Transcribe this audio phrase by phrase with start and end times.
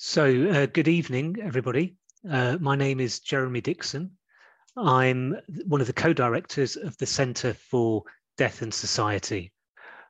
[0.00, 1.96] So, uh, good evening, everybody.
[2.30, 4.12] Uh, my name is Jeremy Dixon.
[4.76, 5.36] I'm
[5.66, 8.04] one of the co directors of the Centre for
[8.36, 9.52] Death and Society.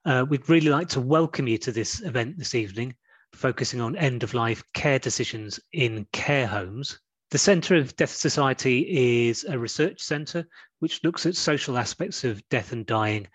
[0.04, 2.96] Uh, we'd really like to welcome you to this event this evening,
[3.32, 7.00] focusing on end of life care decisions in care homes.
[7.30, 10.46] The Centre of Death Society is a research centre
[10.80, 13.26] which looks at social aspects of death and dying.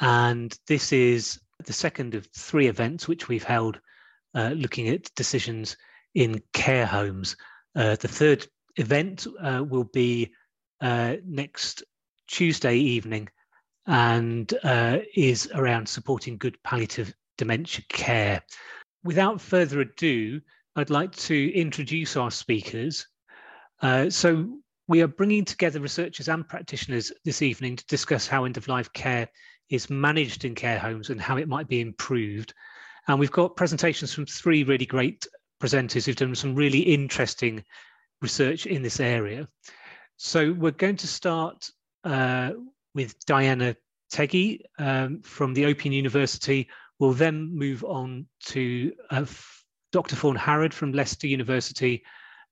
[0.00, 3.78] And this is the second of three events which we've held
[4.34, 5.76] uh, looking at decisions
[6.14, 7.36] in care homes.
[7.74, 8.46] Uh, the third
[8.76, 10.32] event uh, will be
[10.80, 11.82] uh, next
[12.26, 13.28] Tuesday evening
[13.86, 18.40] and uh, is around supporting good palliative dementia care.
[19.04, 20.40] Without further ado,
[20.76, 23.06] I'd like to introduce our speakers.
[23.80, 24.58] Uh, so,
[24.88, 28.92] we are bringing together researchers and practitioners this evening to discuss how end of life
[28.92, 29.28] care
[29.70, 32.52] is managed in care homes and how it might be improved.
[33.08, 35.26] And we've got presentations from three really great
[35.62, 37.64] presenters who've done some really interesting
[38.20, 39.48] research in this area.
[40.16, 41.70] So we're going to start
[42.02, 42.52] uh,
[42.94, 43.76] with Diana
[44.10, 46.68] Teggi um, from the Open University.
[46.98, 49.24] We'll then move on to uh,
[49.92, 50.16] Dr.
[50.16, 52.02] Fawn Harrad from Leicester University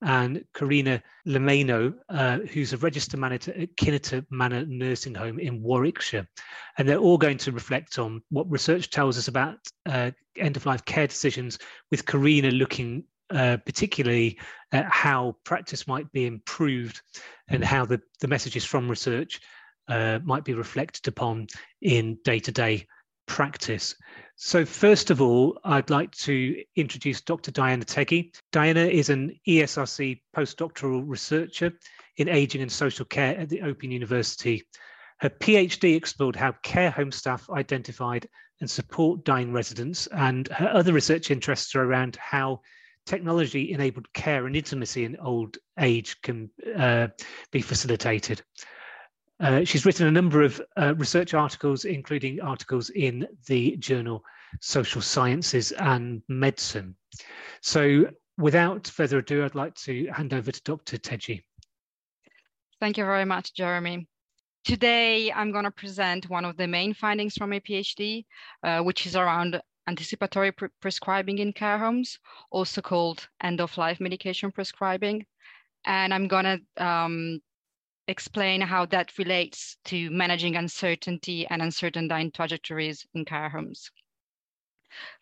[0.02, 6.26] and Carinna Lumayno, uh, who's a register manager at Kinnerton Manor Nursing Home in Warwickshire.
[6.78, 10.66] And they're all going to reflect on what research tells us about uh, end of
[10.66, 11.58] life care decisions,
[11.90, 14.38] with Carinna looking uh, particularly
[14.72, 17.00] at how practice might be improved
[17.48, 19.40] and how the, the messages from research
[19.88, 21.46] uh, might be reflected upon
[21.80, 22.86] in day to day
[23.26, 23.94] practice.
[24.42, 27.50] So, first of all, I'd like to introduce Dr.
[27.50, 28.32] Diana Teggi.
[28.52, 31.72] Diana is an ESRC postdoctoral researcher
[32.16, 34.66] in aging and social care at the Open University.
[35.18, 38.26] Her PhD explored how care home staff identified
[38.62, 42.62] and support dying residents, and her other research interests are around how
[43.04, 47.08] technology enabled care and intimacy in old age can uh,
[47.50, 48.40] be facilitated.
[49.40, 54.22] Uh, she's written a number of uh, research articles, including articles in the journal
[54.60, 56.94] Social Sciences and Medicine.
[57.62, 60.98] So, without further ado, I'd like to hand over to Dr.
[60.98, 61.42] Teggi.
[62.80, 64.06] Thank you very much, Jeremy.
[64.64, 68.26] Today, I'm going to present one of the main findings from a PhD,
[68.62, 72.18] uh, which is around anticipatory pre prescribing in care homes,
[72.50, 75.24] also called end of life medication prescribing.
[75.86, 77.40] And I'm going to um,
[78.10, 83.90] explain how that relates to managing uncertainty and uncertain dying trajectories in care homes.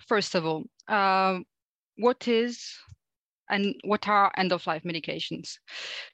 [0.06, 1.40] First of all, uh,
[1.96, 2.74] what is
[3.50, 5.58] and what are end-of-life medications?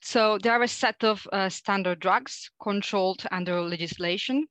[0.03, 4.47] So there are a set of uh, standard drugs controlled under legislation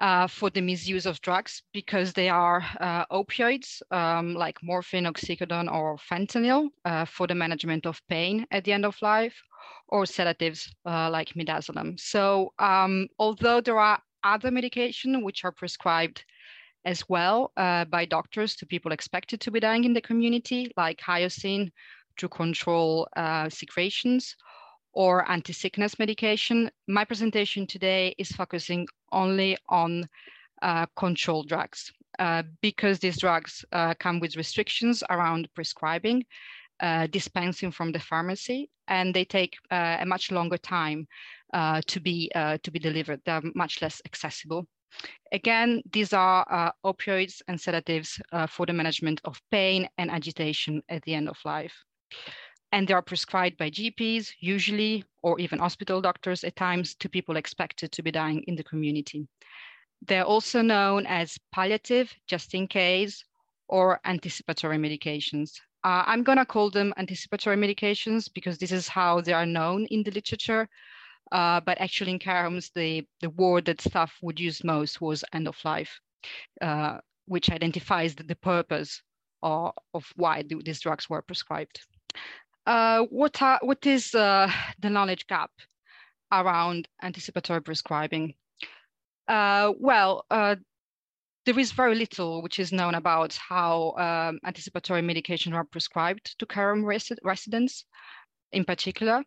[0.00, 5.72] uh, for the misuse of drugs because they are uh, opioids um, like morphine, oxycodone,
[5.72, 9.40] or fentanyl uh, for the management of pain at the end of life,
[9.88, 11.98] or sedatives uh, like midazolam.
[11.98, 16.24] So um, although there are other medication which are prescribed
[16.84, 21.00] as well uh, by doctors to people expected to be dying in the community, like
[21.00, 21.70] hyoscine
[22.16, 24.36] to control uh, secretions
[24.92, 26.70] or anti-sickness medication.
[26.86, 30.08] My presentation today is focusing only on
[30.62, 36.24] uh, controlled drugs uh, because these drugs uh, come with restrictions around prescribing,
[36.80, 41.06] uh, dispensing from the pharmacy, and they take uh, a much longer time
[41.52, 43.20] uh, to be to be delivered.
[43.24, 44.66] They're much less accessible.
[45.32, 51.14] Again, these are opioids and sedatives for the management of pain and agitation at the
[51.14, 51.74] end of life
[52.74, 57.36] and they are prescribed by GPs, usually, or even hospital doctors at times, to people
[57.36, 59.28] expected to be dying in the community.
[60.04, 63.24] They're also known as palliative, just in case,
[63.68, 65.52] or anticipatory medications.
[65.84, 69.86] Uh, I'm going to call them anticipatory medications because this is how they are known
[69.86, 70.68] in the literature.
[71.30, 75.24] Uh, but actually, in care homes, the, the word that staff would use most was
[75.32, 76.00] end of life,
[76.60, 79.02] uh, which identifies the, the purpose
[79.42, 81.80] of, of why these drugs were prescribed
[82.66, 85.50] uh, what, are, what is uh, the knowledge gap
[86.32, 88.34] around anticipatory prescribing?
[89.28, 90.24] Uh, well,
[91.46, 96.46] there is very little which is known about how um, anticipatory medication are prescribed to
[96.46, 97.84] care resi residents
[98.52, 99.22] in particular.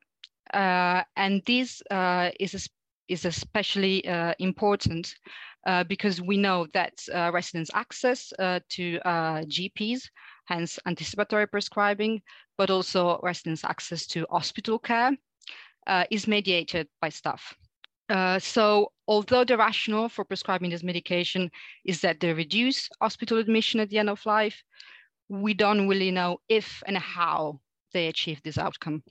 [0.54, 2.70] Uh, and this uh, is,
[3.08, 4.04] is especially
[4.40, 5.14] important
[5.88, 6.94] because we know that
[7.34, 8.30] residents' access
[8.70, 10.10] to GPs
[10.48, 12.22] hence anticipatory prescribing,
[12.58, 15.12] but also residents' access to hospital care
[15.86, 17.54] uh, is mediated by staff.
[18.10, 21.52] Uh, so although the rationale for prescribing this medication
[21.86, 24.64] is that they reduce hospital admission at the end of life,
[25.30, 27.60] we don't really know if and how
[27.94, 29.04] they achieve this outcome.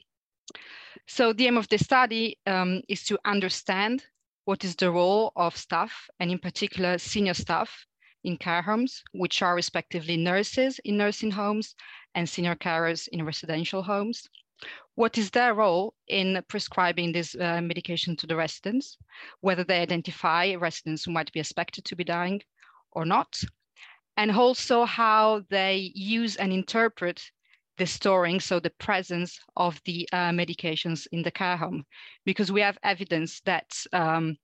[1.07, 4.05] So the aim of the study um, is to understand
[4.45, 7.87] what is the role of staff, and in particular senior staff
[8.25, 11.75] in care homes, which are respectively nurses in nursing homes
[12.15, 14.29] and senior carers in residential homes.
[14.97, 18.97] What is their role in prescribing this uh, medication to the residents,
[19.43, 22.41] whether they identify residents who might be expected to be dying
[22.93, 23.39] or not,
[24.17, 27.31] and also how they use and interpret
[27.77, 31.85] the storing, so the presence of the uh, medications in the care home,
[32.25, 34.39] because we have evidence that um,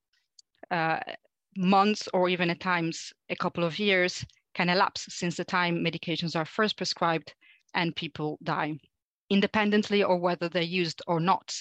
[0.71, 1.01] uh,
[1.57, 4.23] months or even at times a couple of years
[4.53, 7.33] can elapse since the time medications are first prescribed
[7.73, 8.79] and people die,
[9.33, 11.55] independently or whether they're used or not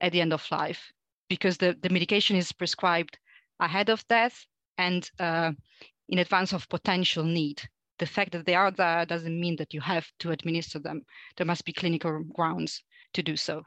[0.00, 0.92] at the end of life,
[1.28, 3.18] because the, the medication is prescribed
[3.60, 4.46] ahead of death
[4.78, 5.52] and uh,
[6.08, 7.62] in advance of potential need
[7.98, 11.02] the fact that they are there doesn't mean that you have to administer them.
[11.36, 12.82] There must be clinical grounds
[13.14, 13.62] to do so.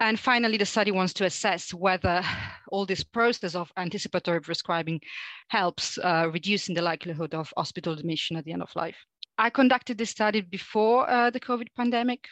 [0.00, 2.22] And finally, the study wants to assess whether
[2.68, 5.00] all this process of anticipatory prescribing
[5.48, 8.96] helps uh, reducing the likelihood of hospital admission at the end of life.
[9.38, 12.28] I conducted this study before uh, the COVID pandemic,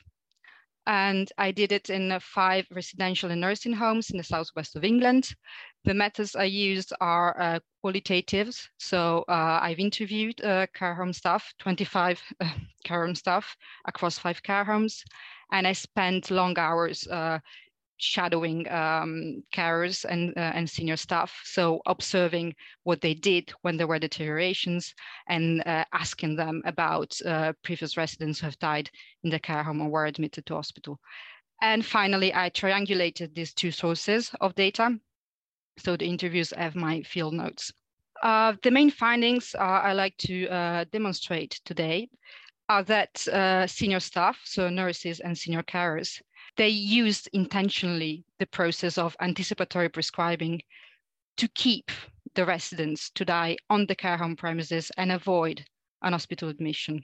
[0.86, 4.84] and I did it in uh, five residential and nursing homes in the southwest of
[4.84, 5.34] England.
[5.84, 8.68] The methods I used are uh.
[8.78, 12.50] So uh, I've interviewed uh, care home staff, 25 uh,
[12.84, 13.56] care home staff
[13.86, 15.02] across five care homes,
[15.52, 17.38] and I spent long hours uh,
[18.00, 21.32] shadowing um, carers and, uh, and senior staff.
[21.44, 24.94] So observing what they did when there were deteriorations
[25.28, 28.90] and uh, asking them about uh, previous residents who have died
[29.22, 30.98] in the care home or were admitted to hospital.
[31.62, 34.98] And finally, I triangulated these two sources of data.
[35.78, 37.72] So the interviews have my field notes.
[38.22, 42.08] Uh, the main findings I like to uh, demonstrate today
[42.68, 46.20] are that uh, senior staff, so nurses and senior carers,
[46.56, 50.62] they used intentionally the process of anticipatory prescribing
[51.36, 51.90] to keep
[52.34, 55.64] the residents to die on the care home premises and avoid
[56.02, 57.02] an hospital admission.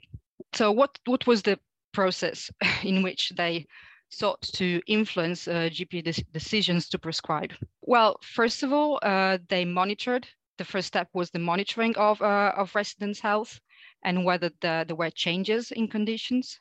[0.53, 1.59] So what, what was the
[1.93, 2.49] process
[2.83, 3.65] in which they
[4.09, 7.53] sought to influence uh, GP de decisions to prescribe?
[7.81, 10.27] Well, first of all, uh, they monitored.
[10.57, 13.59] The first step was the monitoring of, uh, of residents' health
[14.03, 16.59] and whether the, there were changes in conditions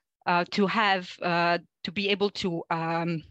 [0.50, 3.23] to have uh, to be able to um,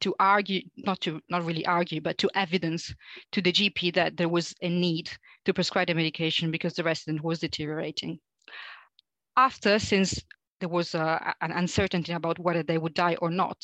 [0.00, 2.92] to argue not to not really argue but to evidence
[3.30, 5.10] to the gp that there was a need
[5.44, 8.18] to prescribe the medication because the resident was deteriorating
[9.36, 10.20] after since
[10.60, 13.56] there was uh, an uncertainty about whether they would die or not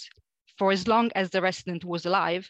[0.57, 2.49] for as long as the resident was alive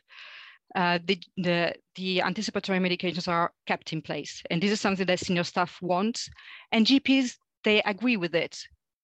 [0.75, 4.43] uh, the, the, the anticipatory medications are kept in place.
[4.51, 6.21] And this is something that senior staff want.
[6.73, 8.59] And GPs, they agree with it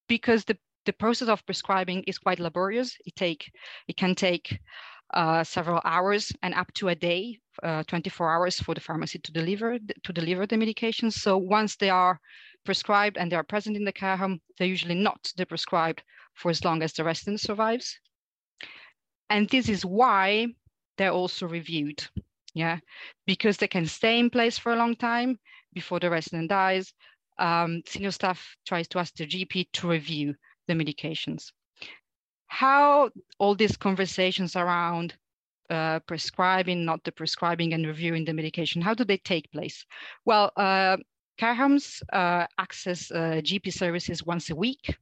[0.09, 2.97] because the the process of prescribing is quite laborious.
[3.05, 3.51] It take
[3.89, 4.59] it can take
[5.13, 9.33] uh, several hours and up to a day, uh, 24 hours for the pharmacy to
[9.33, 11.15] deliver to deliver the medications.
[11.15, 12.21] So once they are
[12.65, 16.03] prescribed and they are present in the care home, they're usually not prescribed
[16.35, 17.99] for as long as the resident survives.
[19.29, 20.49] And this is why
[20.97, 22.07] they're also reviewed,
[22.55, 22.79] yeah,
[23.27, 25.39] because they can stay in place for a long time
[25.73, 26.93] before the resident dies.
[27.39, 30.35] Um, senior staff tries to ask the GP to review
[30.71, 31.53] the medications.
[32.47, 35.15] How all these conversations around
[35.69, 39.85] uh, prescribing, not the prescribing and reviewing the medication, how do they take place?
[40.25, 40.97] Well, uh,
[41.43, 44.97] uh, access uh, GP services once a week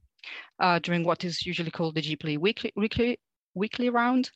[0.59, 3.19] uh, during what is usually called the GP weekly, weekly,
[3.55, 4.31] weekly round.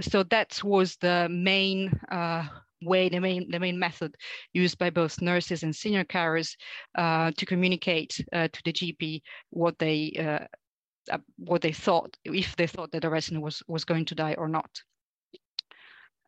[0.00, 2.46] So that was the main uh,
[2.82, 4.14] way, the main, the main method
[4.52, 6.56] used by both nurses and senior carers
[6.94, 10.46] uh, to communicate uh, to the GP what they uh,
[11.36, 14.48] what they thought, if they thought that the resident was, was going to die or
[14.48, 14.82] not.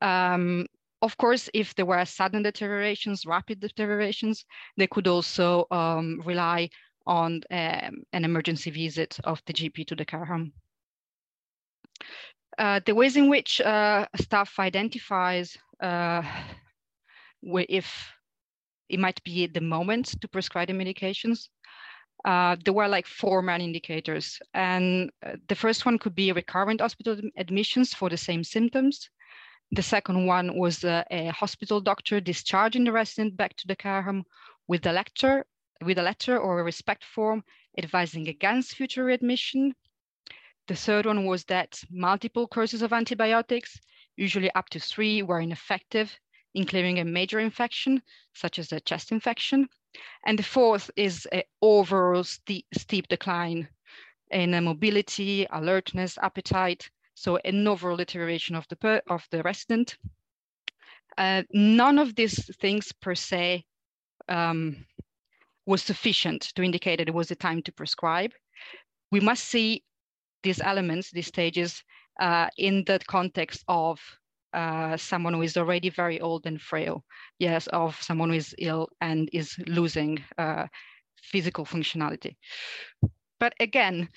[0.03, 0.67] Um,
[1.03, 4.45] of course, if there were sudden deteriorations, rapid deteriorations,
[4.77, 6.71] they could also um, rely
[7.07, 10.53] on um, an emergency visit of the GP to the care home.
[12.57, 16.23] Uh, the ways in which uh, staff identifies uh,
[17.43, 18.13] if
[18.89, 21.49] it might be the moment to prescribe the medications
[22.25, 24.39] uh, there were like four main indicators.
[24.55, 29.11] And uh, the first one could be recurrent hospital admissions for the same symptoms.
[29.73, 34.03] The second one was uh, a hospital doctor discharging the resident back to the care
[34.03, 34.25] home
[34.69, 35.47] with a letter,
[35.83, 37.45] with a letter or a respect form
[37.77, 39.75] advising against future readmission.
[40.69, 43.79] The third one was that multiple courses of antibiotics,
[44.17, 46.19] usually up to three, were ineffective
[46.55, 48.01] in clearing a major infection,
[48.33, 49.69] such as a chest infection
[50.27, 53.69] And the fourth is an overall steep, steep decline
[54.31, 56.89] in mobility, alertness, appetite.
[57.15, 59.97] So an overall deterioration of the, of the resident.
[61.17, 63.65] Uh, none of these things per se
[64.29, 64.85] um,
[65.67, 68.33] was sufficient to indicate that it was the time to prescribe.
[69.13, 69.85] We must see
[70.43, 71.83] these elements, these stages,
[72.21, 74.01] uh, in the context of
[74.55, 77.05] uh, someone who is already very old and frail,
[77.39, 80.67] yes, of someone who is ill and is losing uh,
[81.23, 82.37] physical functionality.
[83.41, 84.09] But again,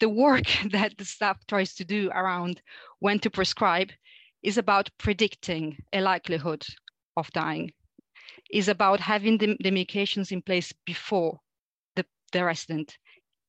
[0.00, 2.60] the work that the staff tries to do around
[2.98, 3.90] when to prescribe
[4.42, 6.64] is about predicting a likelihood
[7.16, 7.72] of dying,
[8.50, 11.40] is about having the, the medications in place before
[11.94, 12.98] the, the resident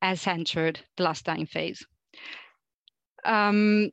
[0.01, 1.86] has entered the last dying phase.
[3.25, 3.91] Um,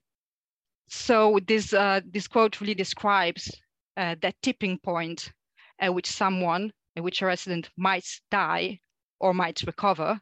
[0.95, 3.51] so this, uh, this quote really describes
[3.97, 5.31] uh, that tipping point
[5.79, 8.79] at which someone, at which a resident might die
[9.21, 10.21] or might recover,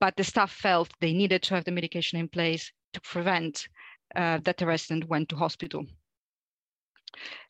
[0.00, 3.68] but the staff felt they needed to have the medication in place to prevent
[4.16, 5.86] uh, that the resident went to hospital.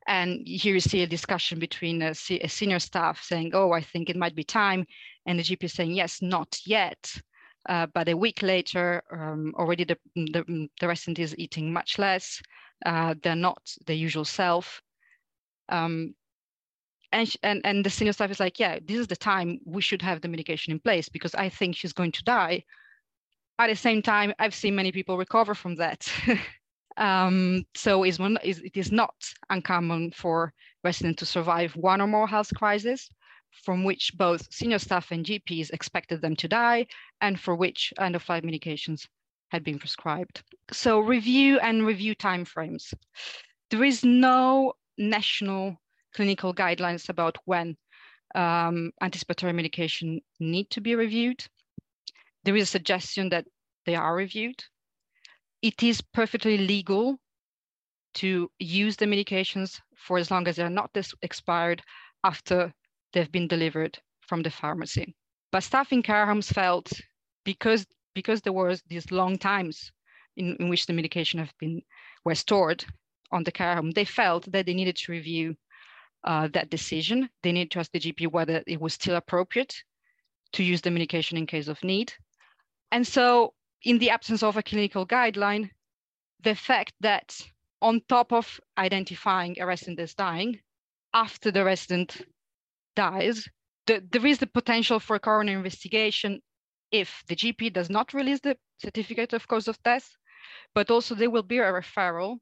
[0.06, 4.10] And here you see a discussion between a, a, senior staff saying, oh, I think
[4.10, 4.84] it might be time.
[5.26, 7.14] And the GP saying, yes, not yet.
[7.68, 12.42] Uh, but a week later, um, already the, the, the, resident is eating much less.
[12.84, 14.82] Uh, they're not the usual self.
[15.68, 16.14] Um,
[17.12, 20.02] and, and, and the senior staff is like, yeah, this is the time we should
[20.02, 22.64] have the medication in place because I think she's going to die.
[23.58, 26.10] At the same time, I've seen many people recover from that.
[26.96, 29.14] um, so it's it is not
[29.50, 30.52] uncommon for
[30.82, 33.08] residents to survive one or more health crises
[33.64, 36.86] from which both senior staff and GPs expected them to die
[37.20, 39.06] and for which end-of-life medications
[39.50, 40.42] had been prescribed.
[40.72, 42.94] So review and review timeframes.
[43.70, 45.76] There is no national
[46.14, 47.76] clinical guidelines about when
[48.34, 51.44] um, anticipatory medication need to be reviewed.
[52.44, 53.46] There is a suggestion that
[53.84, 54.64] they are reviewed.
[55.60, 57.18] It is perfectly legal
[58.14, 61.82] to use the medications for as long as they're not expired
[62.24, 62.72] after
[63.12, 65.14] they've been delivered from the pharmacy.
[65.50, 66.92] But staff in care homes felt
[67.44, 69.90] because because there was these long times
[70.36, 71.82] in, in which the medication have been
[72.24, 72.84] were stored
[73.30, 75.54] on the care home, they felt that they needed to review
[76.24, 77.28] uh, that decision.
[77.42, 79.74] They need to ask the GP whether it was still appropriate
[80.52, 82.12] to use the medication in case of need.
[82.90, 85.70] And so, in the absence of a clinical guideline,
[86.42, 87.40] the fact that
[87.80, 90.60] on top of identifying a resident as dying,
[91.14, 92.22] after the resident
[92.94, 93.48] dies,
[93.86, 96.40] the, there is the potential for a coroner investigation
[96.90, 100.08] if the GP does not release the certificate of cause of death,
[100.74, 102.36] but also there will be a referral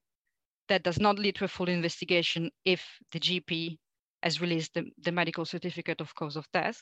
[0.68, 3.78] that does not lead to a full investigation if the GP
[4.22, 6.80] has released the, the medical certificate of cause of death.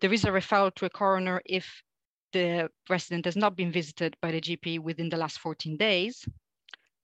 [0.00, 1.82] There is a referral to a coroner if
[2.32, 6.24] the resident has not been visited by the GP within the last 14 days,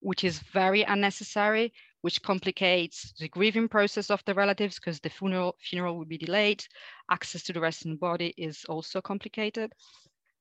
[0.01, 1.73] which is very unnecessary,
[2.03, 6.65] which complicates the grieving process of the relatives because the funeral, funeral will be delayed.
[7.11, 9.73] Access to the resident body is also complicated.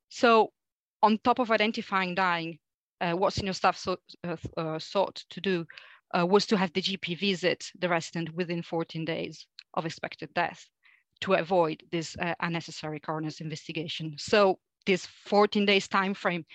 [0.10, 0.52] So
[1.02, 2.60] on top of identifying dying,
[3.02, 5.66] uh, what senior staff so, uh, uh, sought to do
[6.14, 10.66] was to have the GP visit the resident within 14 days of expected death
[11.20, 14.16] to avoid this unnecessary coroner's investigation.
[14.18, 16.46] So this 14 days time frame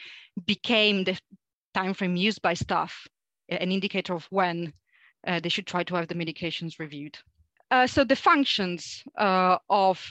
[0.47, 1.19] became the
[1.75, 3.07] time frame used by staff,
[3.51, 4.71] an indicator of when uh,
[5.25, 7.19] they should try to have the medications reviewed.
[7.71, 10.11] Uh, so the functions uh, of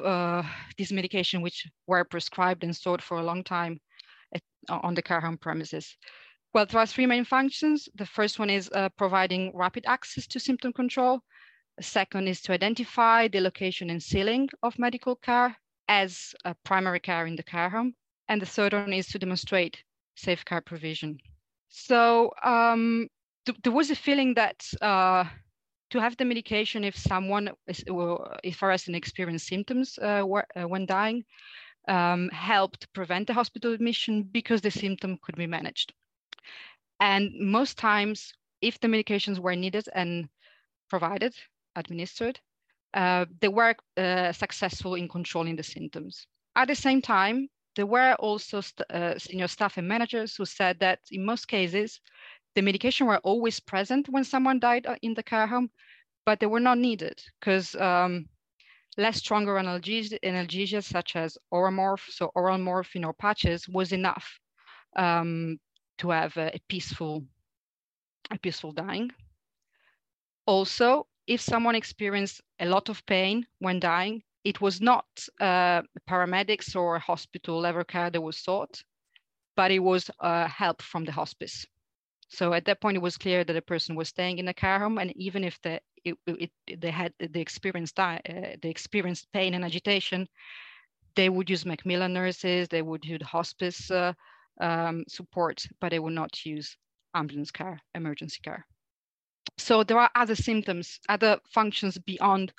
[0.78, 3.80] this medication, which were prescribed and stored for a long time,
[4.70, 5.98] on the care home premises?
[6.54, 7.88] Well, there are three main functions.
[7.96, 11.22] The first one is uh, providing rapid access to symptom control.
[11.78, 15.56] The second is to identify the location and ceiling of medical care
[15.88, 17.94] as a primary care in the care home.
[18.28, 19.84] And the third one is to demonstrate
[20.16, 21.20] safe care provision.
[21.70, 23.08] So um,
[23.46, 25.24] th there was a feeling that uh,
[25.90, 27.84] to have the medication if someone, is,
[28.44, 31.24] if resident experienced symptoms uh, uh, when dying,
[31.88, 35.94] um, helped prevent the hospital admission because the symptom could be managed.
[37.00, 40.30] And most times, if the medications were needed and
[40.90, 41.34] provided,
[41.76, 42.40] administered,
[42.94, 46.28] uh, they were uh, successful in controlling the symptoms.
[46.56, 50.80] At the same time, there were also st uh, senior staff and managers who said
[50.80, 52.02] that in most cases,
[52.56, 55.70] the medication were always present when someone died uh, in the care home,
[56.26, 58.28] but they were not needed because um,
[58.98, 64.40] less stronger analgesia, such as Oromorph, so oral morphine or patches was enough
[64.96, 65.60] um,
[66.00, 67.24] to have a, a, peaceful,
[68.32, 69.12] a peaceful dying.
[70.46, 75.06] Also, if someone experienced a lot of pain when dying, it was not
[75.40, 78.82] uh, paramedics or hospital level care that was sought,
[79.56, 81.66] but it was uh, help from the hospice.
[82.30, 84.80] So at that point, it was clear that the person was staying in a care
[84.80, 88.20] home, and even if the, it, it, they had the experienced uh,
[88.64, 90.28] experienced pain and agitation,
[91.16, 94.14] they would use Macmillan nurses, they would use hospice uh,
[94.62, 96.78] um, support, but they would not use
[97.16, 98.66] ambulance care, emergency care.
[99.58, 102.54] So there are other symptoms, other functions beyond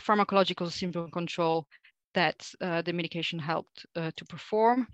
[0.00, 1.66] pharmacological symptom control
[2.14, 4.86] that uh, the medication helped uh, to perform.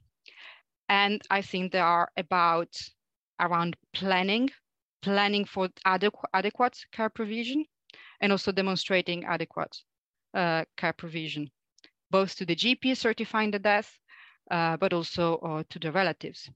[0.89, 2.77] And I think there are about
[3.41, 4.51] around planning,
[5.03, 7.65] planning for adequ adequate care provision,
[8.21, 9.77] and also demonstrating adequate
[10.35, 11.51] uh, care provision,
[12.11, 13.99] both to the GP certifying the death,
[14.51, 16.51] uh, but also uh, to the relatives.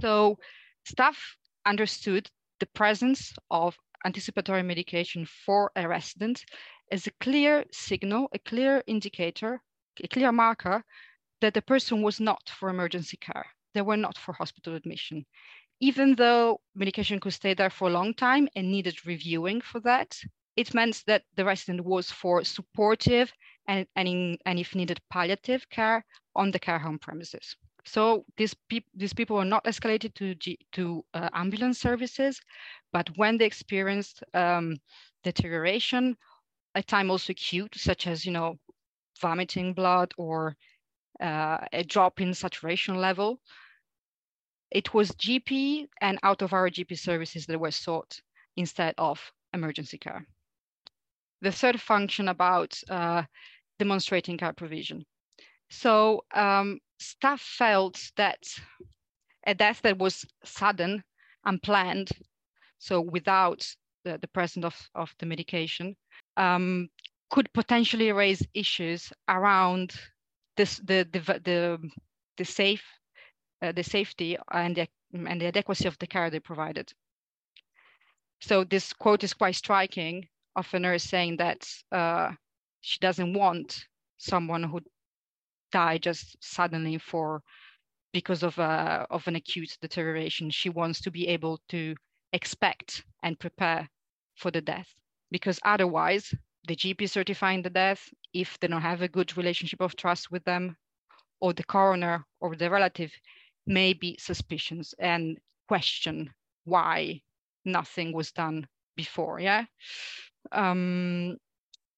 [0.00, 0.38] So
[0.84, 1.36] staff
[1.66, 6.44] understood the presence of anticipatory medication for a resident
[6.90, 9.60] as a clear signal, a clear indicator,
[10.02, 10.84] a clear marker
[11.40, 13.46] that the person was not for emergency care.
[13.74, 15.24] They were not for hospital admission.
[15.82, 20.16] Even though medication could stay there for a long time and needed reviewing for that,
[20.56, 23.32] it meant that the resident was for supportive
[23.66, 26.04] and, and, in, and if needed, palliative care
[26.36, 27.56] on the care home premises.
[27.84, 32.40] So these, pe- these people were not escalated to, G- to uh, ambulance services,
[32.92, 34.76] but when they experienced um,
[35.24, 36.16] deterioration,
[36.76, 38.56] at time also acute, such as, you know,
[39.20, 40.56] vomiting blood or
[41.20, 43.40] uh, a drop in saturation level,
[44.72, 48.20] it was GP and out of our GP services that were sought
[48.56, 49.20] instead of
[49.52, 50.26] emergency care.
[51.42, 53.24] The third function about uh,
[53.78, 55.04] demonstrating care provision.
[55.68, 58.42] So um, staff felt that
[59.46, 61.02] a death that was sudden,
[61.44, 62.10] unplanned,
[62.78, 63.66] so without
[64.04, 65.96] the, the presence of, of the medication,
[66.36, 66.88] um,
[67.30, 69.94] could potentially raise issues around
[70.56, 71.90] this, the, the, the,
[72.36, 72.84] the safe,
[73.70, 76.92] the safety and the, and the adequacy of the care they provided.
[78.40, 82.32] So this quote is quite striking of a nurse saying that uh,
[82.80, 83.86] she doesn't want
[84.18, 84.80] someone who
[85.70, 87.42] died just suddenly for
[88.12, 90.50] because of a uh, of an acute deterioration.
[90.50, 91.94] She wants to be able to
[92.32, 93.88] expect and prepare
[94.36, 94.88] for the death
[95.30, 96.34] because otherwise
[96.68, 100.44] the GP certifying the death, if they don't have a good relationship of trust with
[100.44, 100.76] them,
[101.40, 103.12] or the coroner or the relative
[103.66, 106.30] may be suspicions and question
[106.64, 107.20] why
[107.64, 109.40] nothing was done before.
[109.40, 109.64] Yeah.
[110.50, 111.36] Um,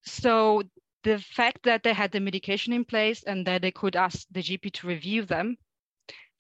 [0.05, 0.63] so
[1.03, 4.43] the fact that they had the medication in place and that they could ask the
[4.43, 5.57] GP to review them.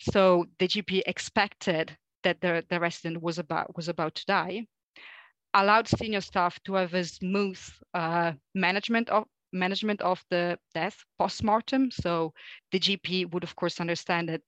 [0.00, 4.66] So the GP expected that the, the resident was about was about to die,
[5.52, 7.60] allowed senior staff to have a smooth
[7.92, 11.90] uh, management of management of the death post-mortem.
[11.90, 12.32] So
[12.72, 14.40] the GP would of course understand that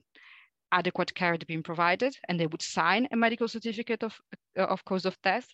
[0.73, 4.19] adequate care had been provided and they would sign a medical certificate of,
[4.57, 5.47] of cause of death.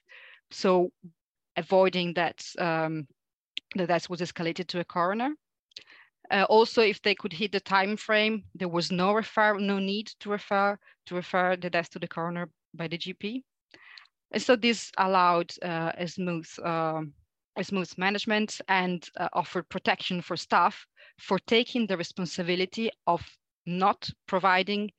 [0.50, 0.90] So
[1.56, 3.06] avoiding that um,
[3.74, 5.30] the death was escalated to a coroner.
[6.30, 10.06] Uh, also, if they could hit the time frame, there was no refer, no need
[10.20, 13.42] to refer to refer the death to the coroner by the GP.
[14.30, 17.02] And so this allowed uh, a smooth uh,
[17.56, 20.86] a smooth management and uh, offered protection for staff
[21.18, 23.22] for taking the responsibility of
[23.66, 24.90] not providing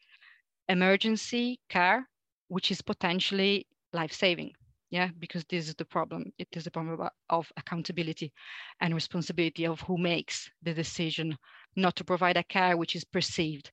[0.70, 2.08] emergency care,
[2.48, 4.52] which is potentially life-saving.
[4.90, 6.32] Yeah because this is the problem.
[6.38, 8.32] It is a problem of accountability
[8.80, 11.38] and responsibility of who makes the decision
[11.76, 13.72] not to provide a care which is perceived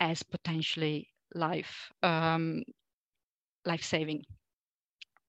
[0.00, 2.62] as potentially life um,
[3.64, 4.24] life saving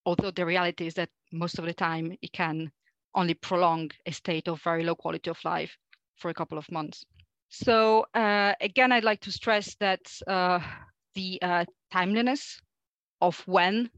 [0.06, 2.72] although the reality is that most of the time it can
[3.14, 5.78] only prolong a state of very low quality of life
[6.16, 7.06] for a couple of months
[7.52, 10.60] so uh, again i'd like to stress that uh,
[11.14, 12.60] the uh, timeliness
[13.22, 13.90] of when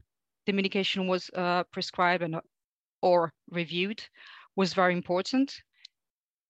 [0.46, 2.36] the medication was uh, prescribed and
[3.00, 4.02] or reviewed
[4.56, 5.54] was very important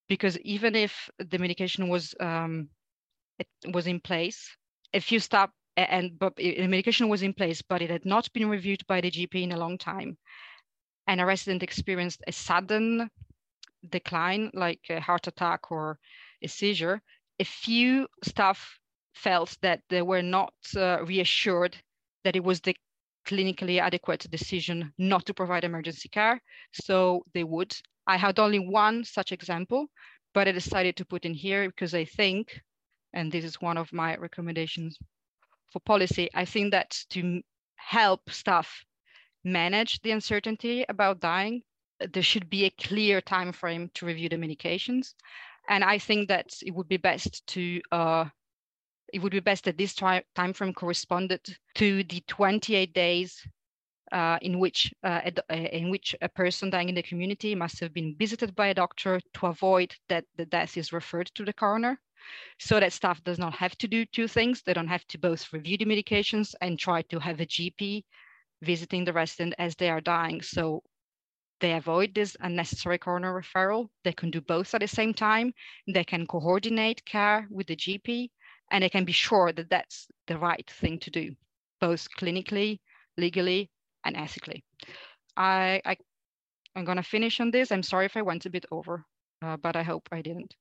[0.09, 2.69] because even if the medication was um,
[3.73, 4.57] was in place,
[4.93, 8.49] if you stop and but the medication was in place, but it had not been
[8.49, 10.17] reviewed by the GP in a long time,
[11.07, 13.11] and a resident experienced a sudden
[13.91, 15.99] decline, like a heart attack or
[16.45, 17.01] a seizure,
[17.41, 18.79] a few staff
[19.15, 21.77] felt that they were not uh, reassured
[22.25, 22.77] that it was the
[23.27, 26.41] clinically adequate decision not to provide emergency care.
[26.73, 27.75] So they would.
[28.07, 29.87] I had only one such example,
[30.35, 32.61] but I decided to put in here because I think,
[33.13, 34.99] and this is one of my recommendations
[35.73, 37.41] for policy, I think that to
[37.77, 38.85] help staff
[39.45, 41.63] manage the uncertainty about dying,
[42.13, 45.15] there should be a clear time frame to review the medications.
[45.69, 48.27] And I think that it would be best to uh,
[49.13, 51.41] it would be best that this time frame corresponded
[51.77, 53.47] to the 28 days
[54.13, 57.95] uh, in which uh, a, in which a person dying in the community must have
[57.95, 61.99] been visited by a doctor to avoid that the death is referred to the coroner.
[62.59, 64.63] So that staff does not have to do two things.
[64.63, 68.05] They don't have to both review the medications and try to have a GP
[68.63, 70.41] visiting the resident as they are dying.
[70.43, 70.83] So
[71.61, 73.89] they avoid this unnecessary coroner referral.
[74.03, 75.53] They can do both at the same time.
[75.87, 78.31] They can coordinate care with the GP
[78.71, 81.35] and they can be sure that that's the right thing to do,
[81.81, 82.81] both clinically,
[83.17, 83.71] legally,
[84.05, 84.65] and ethically.
[85.37, 85.97] I, I
[86.77, 87.71] I'm gonna finish on this.
[87.71, 89.05] I'm sorry if I went a bit over,
[89.43, 90.55] uh, but I hope I didn't.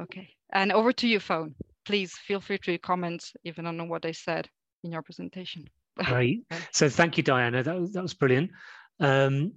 [0.00, 1.54] Okay, and over to you, Fawn.
[1.84, 4.48] Please feel free to comment even on what I said
[4.84, 5.64] in your presentation.
[6.04, 6.44] Great.
[6.72, 7.62] So thank you, Diana.
[7.62, 8.50] That was, that was brilliant.
[9.00, 9.52] Um,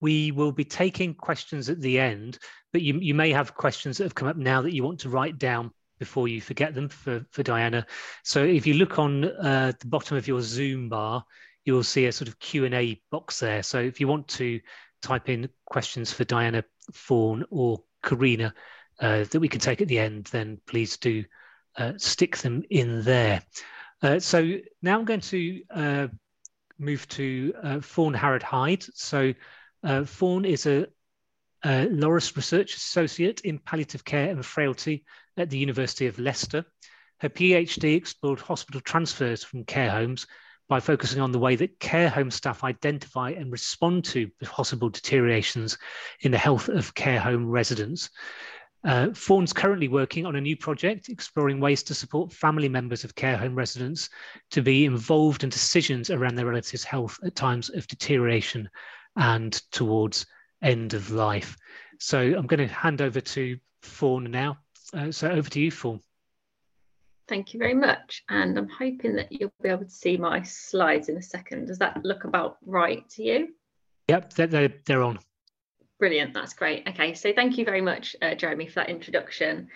[0.00, 2.38] we will be taking questions at the end,
[2.72, 5.08] but you, you may have questions that have come up now that you want to
[5.08, 7.86] write down before you forget them for, for Diana.
[8.24, 11.24] So if you look on uh, the bottom of your Zoom bar,
[11.64, 13.62] you will see a sort of Q&A box there.
[13.62, 14.60] So if you want to
[15.02, 18.52] type in questions for Diana Fawn or Carinna
[18.98, 21.24] uh, that we can take at the end, then please do
[21.76, 23.42] uh, stick them in there.
[24.02, 26.08] Uh, so now I'm going to uh,
[26.78, 28.84] move to uh, Fawn Harrad Hyde.
[28.94, 29.34] So
[30.04, 30.86] Fawn is a
[31.62, 35.04] uh, LOROS Research Associate in Palliative Care and Frailty
[35.36, 36.64] at the University of Leicester.
[37.18, 40.26] Her PhD explored hospital transfers from care homes
[40.68, 45.76] by focusing on the way that care home staff identify and respond to possible deteriorations
[46.20, 48.08] in the health of care home residents.
[48.82, 53.14] Uh, Fawn's currently working on a new project exploring ways to support family members of
[53.14, 54.08] care home residents
[54.50, 58.70] to be involved in decisions around their relatives' health at times of deterioration
[59.16, 60.26] and towards
[60.62, 61.56] end of life.
[61.98, 64.58] So I'm going to hand over to Fawn now.
[64.92, 66.00] Uh, so over to you, Fawn.
[67.28, 68.24] Thank you very much.
[68.28, 71.66] And I'm hoping that you'll be able to see my slides in a second.
[71.66, 73.54] Does that look about right to you?
[74.08, 75.20] Yep, they're, they're on.
[76.00, 76.88] Brilliant, that's great.
[76.88, 79.68] Okay, so thank you very much, uh, Jeremy, for that introduction.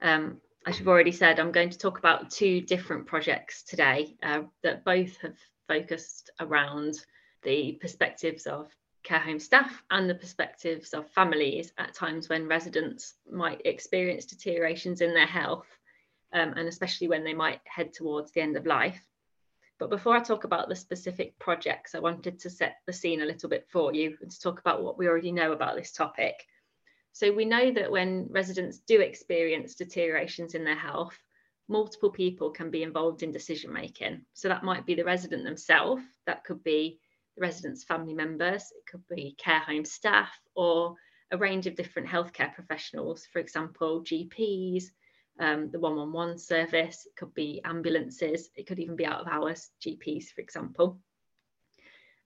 [0.00, 4.42] Um, as you've already said, I'm going to talk about two different projects today uh,
[4.62, 5.36] that both have
[5.68, 6.94] focused around
[7.42, 8.70] the perspectives of
[9.02, 15.00] care home staff and the perspectives of families at times when residents might experience deteriorations
[15.00, 15.66] in their health
[16.32, 19.04] um, and especially when they might head towards the end of life.
[19.78, 23.26] But before I talk about the specific projects, I wanted to set the scene a
[23.26, 26.46] little bit for you and to talk about what we already know about this topic.
[27.12, 31.18] So we know that when residents do experience deteriorations in their health,
[31.68, 34.22] multiple people can be involved in decision making.
[34.34, 37.00] So that might be the resident themselves, that could be
[37.36, 40.94] the residents' family members, it could be care home staff, or
[41.30, 44.84] a range of different healthcare professionals, for example, GPs,
[45.40, 49.70] um, the 111 service, it could be ambulances, it could even be out of hours
[49.80, 51.00] GPs, for example.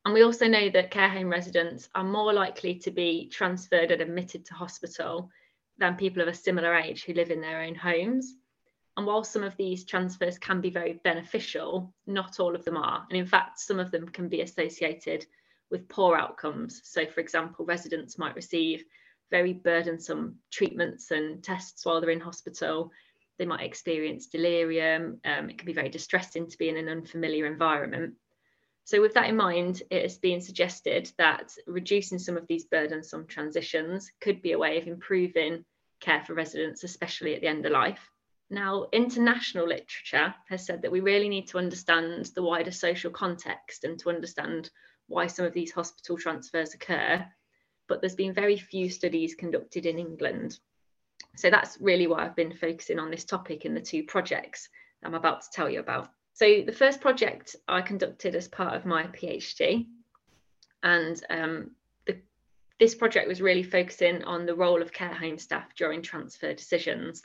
[0.04, 4.00] And we also know that care home residents are more likely to be transferred and
[4.00, 5.30] admitted to hospital
[5.78, 8.34] than people of a similar age who live in their own homes.
[8.96, 13.06] And while some of these transfers can be very beneficial, not all of them are.
[13.10, 15.26] And in fact, some of them can be associated
[15.70, 16.80] with poor outcomes.
[16.84, 18.84] So, for example, residents might receive
[19.30, 22.90] very burdensome treatments and tests while they're in hospital.
[23.38, 25.20] They might experience delirium.
[25.24, 28.14] Um, it can be very distressing to be in an unfamiliar environment.
[28.84, 33.26] So, with that in mind, it has been suggested that reducing some of these burdensome
[33.26, 35.64] transitions could be a way of improving
[36.00, 38.10] care for residents, especially at the end of life.
[38.48, 43.82] Now, international literature has said that we really need to understand the wider social context
[43.84, 44.70] and to understand
[45.08, 47.26] why some of these hospital transfers occur,
[47.88, 50.58] but there's been very few studies conducted in England.
[51.36, 54.68] So that's really why I've been focusing on this topic in the two projects
[55.02, 56.08] I'm about to tell you about.
[56.34, 59.86] So the first project I conducted as part of my PhD,
[60.82, 61.70] and um,
[62.06, 62.18] the,
[62.78, 67.22] this project was really focusing on the role of care home staff during transfer decisions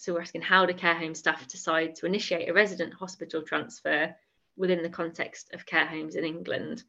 [0.00, 4.16] so we're asking how do care home staff decide to initiate a resident hospital transfer
[4.56, 6.82] within the context of care homes in England?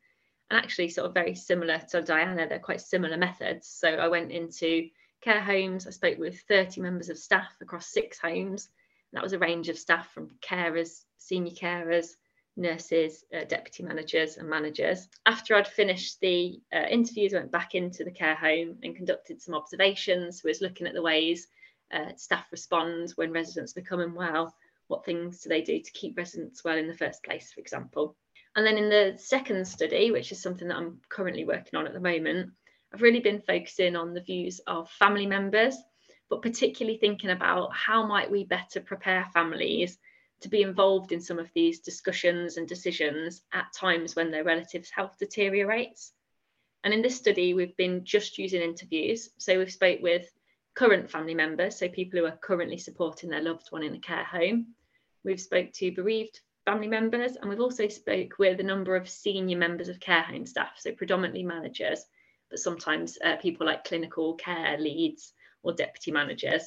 [0.50, 3.68] And actually, sort of very similar to Diana, they're quite similar methods.
[3.68, 4.88] So I went into
[5.20, 8.70] care homes, I spoke with 30 members of staff across six homes.
[9.12, 12.16] that was a range of staff from carers, senior carers,
[12.56, 15.10] nurses, uh, deputy managers, and managers.
[15.26, 19.42] After I'd finished the uh, interviews, I went back into the care home and conducted
[19.42, 20.46] some observations.
[20.46, 21.50] was looking at the ways
[21.92, 24.56] uh, staff respond when residents become unwell?
[24.88, 28.16] What things do they do to keep residents well in the first place, for example?
[28.56, 31.94] And then in the second study, which is something that I'm currently working on at
[31.94, 32.52] the moment,
[32.94, 35.78] I've really been focusing on the views of family members,
[36.30, 39.98] but particularly thinking about how might we better prepare families
[40.42, 44.90] to be involved in some of these discussions and decisions at times when their relatives'
[44.90, 46.12] health deteriorates.
[46.84, 49.30] And in this study, we've been just using interviews.
[49.38, 50.26] So we've spoke with
[50.82, 54.24] current family members, so people who are currently supporting their loved one in a care
[54.24, 54.66] home.
[55.24, 59.60] We've spoke to bereaved family members, and we've also spoke with a number of senior
[59.60, 62.04] members of care home staff, so predominantly managers,
[62.50, 66.64] but sometimes uh, people like clinical care leads or deputy managers.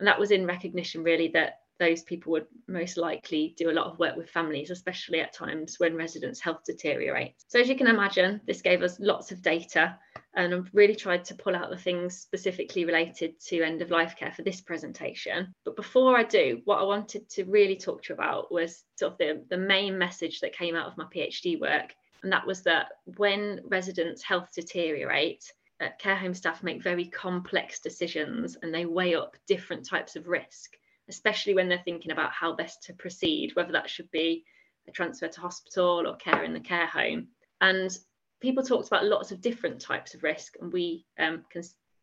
[0.00, 3.86] And that was in recognition really that those people would most likely do a lot
[3.86, 7.44] of work with families, especially at times when residents' health deteriorates.
[7.46, 9.96] So, as you can imagine, this gave us lots of data,
[10.36, 14.16] and I've really tried to pull out the things specifically related to end of life
[14.16, 15.54] care for this presentation.
[15.64, 19.12] But before I do, what I wanted to really talk to you about was sort
[19.12, 22.62] of the, the main message that came out of my PhD work, and that was
[22.62, 25.44] that when residents' health deteriorate,
[25.80, 30.28] uh, care home staff make very complex decisions and they weigh up different types of
[30.28, 30.76] risk
[31.08, 34.44] especially when they're thinking about how best to proceed, whether that should be
[34.88, 37.28] a transfer to hospital or care in the care home.
[37.60, 37.96] And
[38.44, 41.62] people talked about lots of different types of risk, and we um, can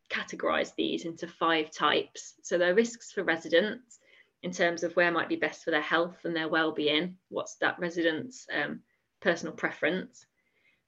[0.09, 2.33] categorize these into five types.
[2.41, 3.99] So there are risks for residents
[4.43, 7.79] in terms of where might be best for their health and their well-being, what's that
[7.79, 8.81] resident's um,
[9.21, 10.25] personal preference.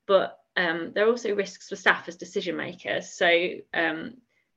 [0.08, 3.12] But um, there are also risks for staff as decision makers.
[3.12, 4.16] So um,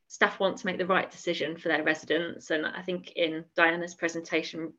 [0.09, 2.51] staff want to make the right decision for their residents.
[2.51, 4.73] And I think in Diana's presentation,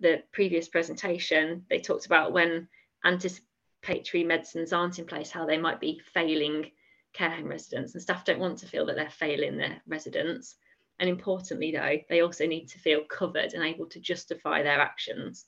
[0.00, 2.68] the previous presentation, they talked about when
[3.84, 6.70] anticipatory medicines aren't in place, how they might be failing
[7.12, 7.94] care home residents.
[7.94, 10.56] And staff don't want to feel that they're failing their residents.
[10.98, 15.46] And importantly, though, they also need to feel covered and able to justify their actions.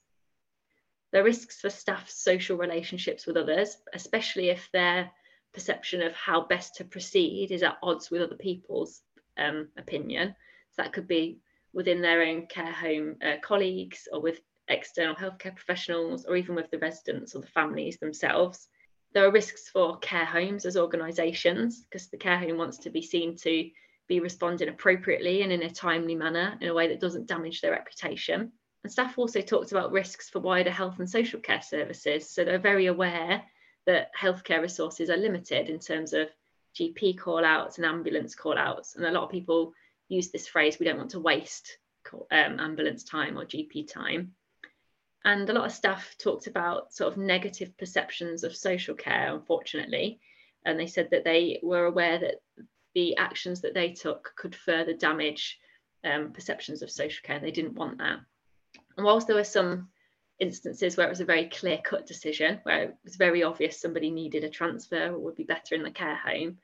[1.14, 5.10] Are risks for staff's social relationships with others, especially if their
[5.54, 9.00] perception of how best to proceed is at odds with other people's
[9.38, 10.34] um, opinion.
[10.72, 11.38] So that could be
[11.72, 16.70] within their own care home uh, colleagues or with external healthcare professionals or even with
[16.70, 18.68] the residents or the families themselves.
[19.12, 23.02] There are risks for care homes as organisations because the care home wants to be
[23.02, 23.70] seen to
[24.08, 27.72] be responding appropriately and in a timely manner in a way that doesn't damage their
[27.72, 28.52] reputation.
[28.84, 32.30] And staff also talked about risks for wider health and social care services.
[32.30, 33.42] So they're very aware
[33.86, 36.28] that healthcare resources are limited in terms of
[36.78, 38.96] GP call outs and ambulance call outs.
[38.96, 39.72] And a lot of people
[40.08, 41.78] use this phrase we don't want to waste
[42.30, 44.32] um, ambulance time or GP time.
[45.24, 50.20] And a lot of staff talked about sort of negative perceptions of social care, unfortunately.
[50.64, 52.36] And they said that they were aware that
[52.94, 55.58] the actions that they took could further damage
[56.04, 57.40] um, perceptions of social care.
[57.40, 58.20] They didn't want that.
[58.96, 59.88] And whilst there were some
[60.38, 64.10] instances where it was a very clear cut decision, where it was very obvious somebody
[64.10, 66.58] needed a transfer or would be better in the care home,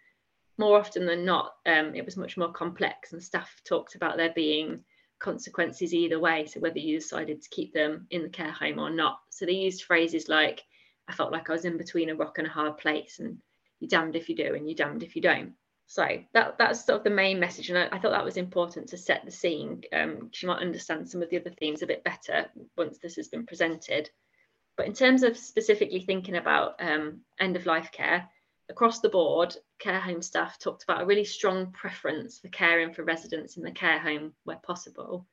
[0.59, 4.33] more often than not, um, it was much more complex, and staff talked about there
[4.35, 4.85] being
[5.23, 6.47] consequences either way.
[6.47, 9.21] So whether you decided to keep them in the care home or not.
[9.31, 10.63] So they used phrases like,
[11.09, 13.41] "I felt like I was in between a rock and a hard place," and
[13.81, 15.55] "You're damned if you do, and you're damned if you don't."
[15.87, 18.89] So that that's sort of the main message, and I, I thought that was important
[18.89, 19.83] to set the scene.
[19.93, 23.29] Um, you might understand some of the other themes a bit better once this has
[23.29, 24.11] been presented.
[24.77, 28.29] But in terms of specifically thinking about um, end of life care,
[28.73, 33.05] across the board, care home staff talked about a really strong preference for caring for
[33.05, 35.27] residents in the care home where possible,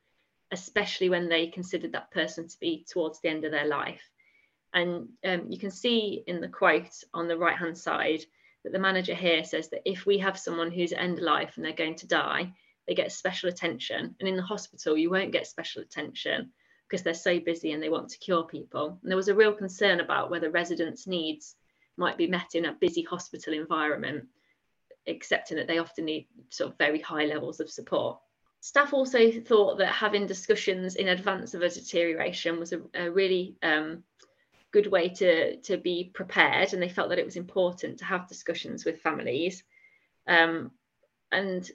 [0.52, 4.02] especially when they considered that person to be towards the end of their life.
[4.74, 8.26] And um, you can see in the quote on the right hand side
[8.66, 11.64] that the manager here says that if we have someone who's end of life and
[11.64, 12.52] they're going to die,
[12.90, 14.18] they get special attention.
[14.20, 16.52] And in the hospital, you won't get special attention
[16.90, 19.00] because they're so busy and they want to cure people.
[19.02, 21.56] And there was a real concern about whether residents' needs
[22.00, 24.26] might be met in a busy hospital environment,
[25.08, 28.18] accepting that they often need sort of very high levels of support.
[28.62, 33.56] Staff also thought that having discussions in advance of a deterioration was a, a really
[33.64, 34.04] um,
[34.72, 38.28] good way to, to be prepared, and they felt that it was important to have
[38.28, 39.64] discussions with families.
[40.28, 40.72] Um,
[41.32, 41.70] and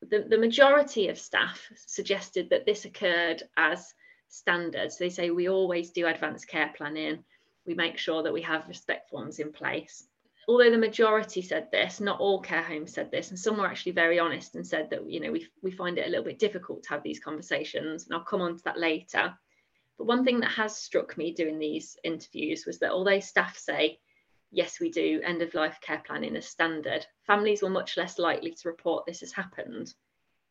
[0.00, 3.94] the, the majority of staff suggested that this occurred as
[4.28, 4.92] standard.
[4.92, 7.24] So they say we always do advanced care planning
[7.66, 10.06] we make sure that we have respect forms in place.
[10.48, 13.92] Although the majority said this, not all care homes said this, and some were actually
[13.92, 16.82] very honest and said that you know we we find it a little bit difficult
[16.82, 19.38] to have these conversations, and I'll come on to that later.
[19.98, 24.00] But one thing that has struck me doing these interviews was that although staff say
[24.52, 28.52] yes, we do end of life care planning as standard, families were much less likely
[28.52, 29.92] to report this has happened.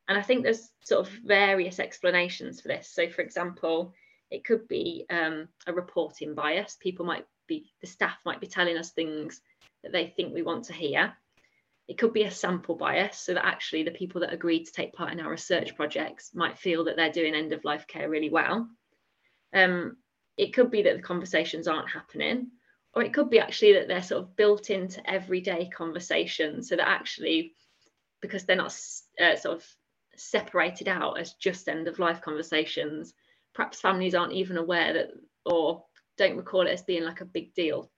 [0.08, 2.90] And I think there's sort of various explanations for this.
[2.90, 3.94] So, for example,
[4.32, 6.78] it could be um, a reporting bias.
[6.80, 9.42] People might be, the staff might be telling us things
[9.84, 11.14] that they think we want to hear.
[11.88, 14.94] It could be a sample bias, so that actually the people that agreed to take
[14.94, 18.30] part in our research projects might feel that they're doing end of life care really
[18.30, 18.70] well.
[19.54, 19.98] Um,
[20.38, 22.52] it could be that the conversations aren't happening,
[22.94, 26.88] or it could be actually that they're sort of built into everyday conversation, so that
[26.88, 27.54] actually,
[28.22, 28.74] because they're not
[29.22, 29.66] uh, sort of
[30.16, 33.14] separated out as just end of life conversations,
[33.54, 35.10] perhaps families aren't even aware that
[35.46, 35.84] or
[36.18, 37.90] don't recall it as being like a big deal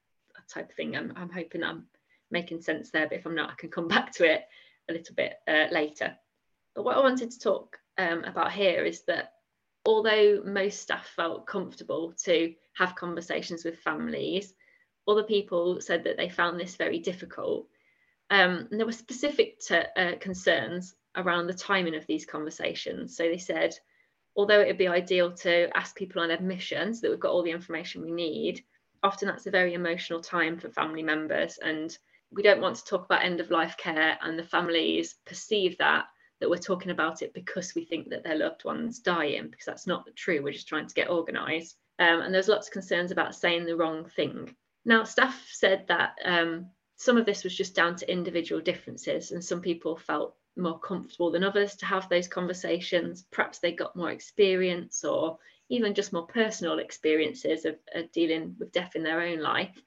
[0.50, 0.96] type of thing.
[0.96, 1.86] I'm, I'm hoping I'm
[2.32, 4.44] making sense there, but if I'm not, I can come back to it
[4.90, 6.16] a little bit uh, later.
[6.76, 9.34] But what I wanted to talk um, about here is that
[9.86, 14.54] although most staff felt comfortable to have conversations with families,
[15.08, 17.68] other people said that they found this very difficult.
[18.30, 23.16] Um, and there were specific uh, concerns around the timing of these conversations.
[23.16, 23.76] So they said,
[24.36, 27.44] although it would be ideal to ask people on admission so that we've got all
[27.44, 28.64] the information we need,
[29.04, 31.60] often that's a very emotional time for family members.
[31.60, 31.96] And
[32.32, 36.06] we don't want to talk about end of life care and the families perceive that
[36.40, 39.88] that we're talking about it because we think that their loved one's dying, because that's
[39.88, 40.44] not true.
[40.44, 41.78] We're just trying to get organised.
[42.00, 44.54] Um, and there's lots of concerns about saying the wrong thing.
[44.84, 46.66] Now, staff said that um,
[46.98, 51.32] some of this was just down to individual differences, and some people felt more comfortable
[51.32, 53.26] than others to have those conversations.
[53.32, 55.40] Perhaps they got more experience or
[55.70, 59.82] even just more personal experiences of, of dealing with death in their own life.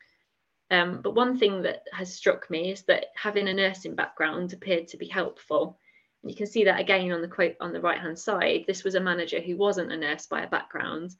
[0.70, 4.88] Um, but one thing that has struck me is that having a nursing background appeared
[4.88, 5.78] to be helpful.
[6.22, 8.64] And you can see that again on the quote on the right hand side.
[8.66, 11.14] This was a manager who wasn't a nurse by a background.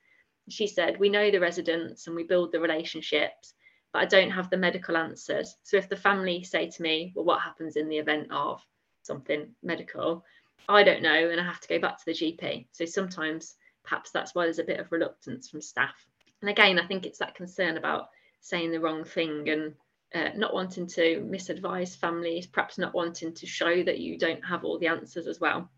[0.48, 3.54] She said, We know the residents and we build the relationships,
[3.92, 5.56] but I don't have the medical answers.
[5.62, 8.61] So if the family say to me, Well, what happens in the event of?
[9.06, 10.24] Something medical,
[10.68, 12.66] I don't know, and I have to go back to the GP.
[12.72, 15.94] So sometimes perhaps that's why there's a bit of reluctance from staff.
[16.40, 18.08] And again, I think it's that concern about
[18.40, 19.74] saying the wrong thing and
[20.14, 24.64] uh, not wanting to misadvise families, perhaps not wanting to show that you don't have
[24.64, 25.70] all the answers as well.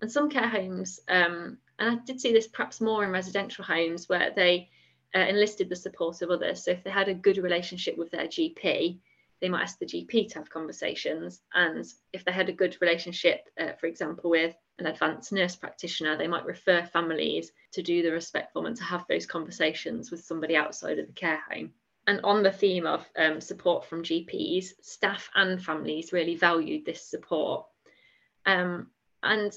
[0.00, 4.08] And some care homes, um, and I did see this perhaps more in residential homes
[4.08, 4.68] where they
[5.14, 6.64] uh, enlisted the support of others.
[6.64, 8.98] So if they had a good relationship with their GP,
[9.40, 11.42] they might ask the GP to have conversations.
[11.52, 16.16] And if they had a good relationship, uh, for example, with an advanced nurse practitioner,
[16.16, 20.56] they might refer families to do the respectful and to have those conversations with somebody
[20.56, 21.72] outside of the care home.
[22.06, 27.02] And on the theme of um, support from GPs, staff and families really valued this
[27.02, 27.66] support.
[28.46, 28.88] Um,
[29.22, 29.56] and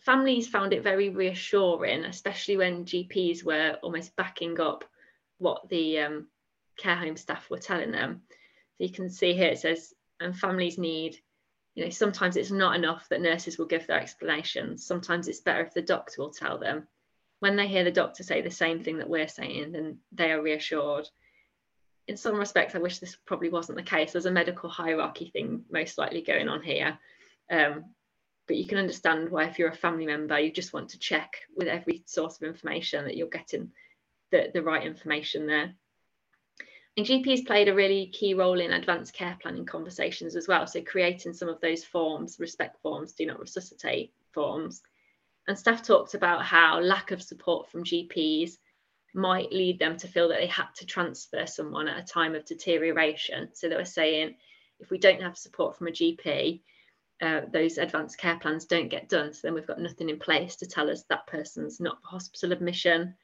[0.00, 4.84] families found it very reassuring, especially when GPs were almost backing up
[5.38, 6.26] what the um,
[6.76, 8.22] care home staff were telling them.
[8.80, 11.18] So you can see here it says, and families need,
[11.74, 14.86] you know, sometimes it's not enough that nurses will give their explanations.
[14.86, 16.88] Sometimes it's better if the doctor will tell them.
[17.40, 20.40] When they hear the doctor say the same thing that we're saying, then they are
[20.40, 21.06] reassured.
[22.08, 24.12] In some respects, I wish this probably wasn't the case.
[24.12, 26.98] There's a medical hierarchy thing most likely going on here.
[27.50, 27.84] Um,
[28.46, 31.34] but you can understand why if you're a family member, you just want to check
[31.54, 33.72] with every source of information that you're getting
[34.32, 35.74] the, the right information there.
[36.96, 40.66] And GPs played a really key role in advanced care planning conversations as well.
[40.66, 44.82] So creating some of those forms, respect forms, do not resuscitate forms.
[45.46, 48.58] And staff talked about how lack of support from GPs
[49.14, 52.44] might lead them to feel that they had to transfer someone at a time of
[52.44, 53.48] deterioration.
[53.54, 54.36] So they were saying,
[54.78, 56.60] if we don't have support from a GP,
[57.20, 59.32] uh, those advanced care plans don't get done.
[59.32, 62.52] So then we've got nothing in place to tell us that person's not for hospital
[62.52, 63.14] admission,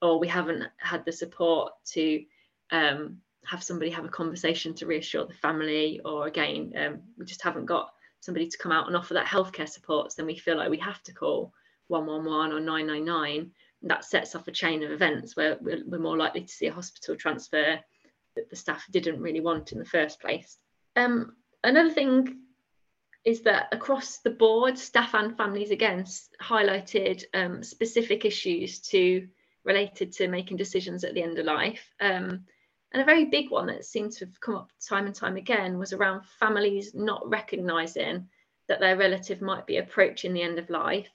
[0.00, 2.24] or we haven't had the support to
[2.72, 7.42] um, have somebody have a conversation to reassure the family, or again, um, we just
[7.42, 10.56] haven't got somebody to come out and offer that healthcare support, so then we feel
[10.56, 11.52] like we have to call
[11.88, 13.50] 111 or 999.
[13.82, 16.72] That sets off a chain of events where we're, we're more likely to see a
[16.72, 17.78] hospital transfer
[18.36, 20.56] that the staff didn't really want in the first place.
[20.96, 22.38] Um, another thing
[23.24, 26.04] is that across the board, staff and families again
[26.40, 29.28] highlighted um, specific issues to
[29.64, 31.92] related to making decisions at the end of life.
[32.00, 32.44] Um,
[32.92, 35.78] and a very big one that seems to have come up time and time again
[35.78, 38.28] was around families not recognising
[38.68, 41.08] that their relative might be approaching the end of life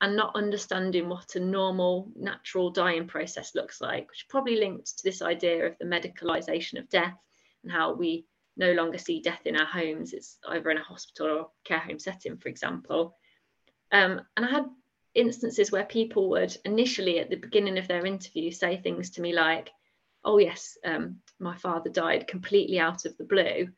[0.00, 5.04] and not understanding what a normal, natural dying process looks like, which probably linked to
[5.04, 7.16] this idea of the medicalisation of death
[7.62, 8.26] and how we
[8.58, 10.12] no longer see death in our homes.
[10.12, 13.16] It's either in a hospital or care home setting, for example.
[13.90, 14.66] Um, and I had
[15.14, 19.32] instances where people would initially at the beginning of their interview say things to me
[19.32, 19.70] like,
[20.26, 23.68] oh yes, um, my father died completely out of the blue.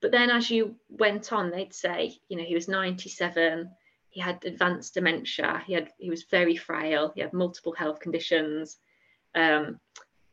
[0.00, 3.70] But then as you went on, they'd say, you know, he was 97,
[4.08, 8.78] he had advanced dementia, he had he was very frail, he had multiple health conditions,
[9.34, 9.78] um,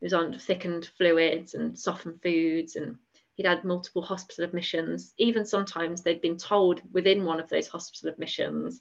[0.00, 2.96] he was on thickened fluids and softened foods, and
[3.34, 5.14] he he'd had multiple hospital admissions.
[5.18, 8.80] Even sometimes they'd been told within one of those hospital admissions,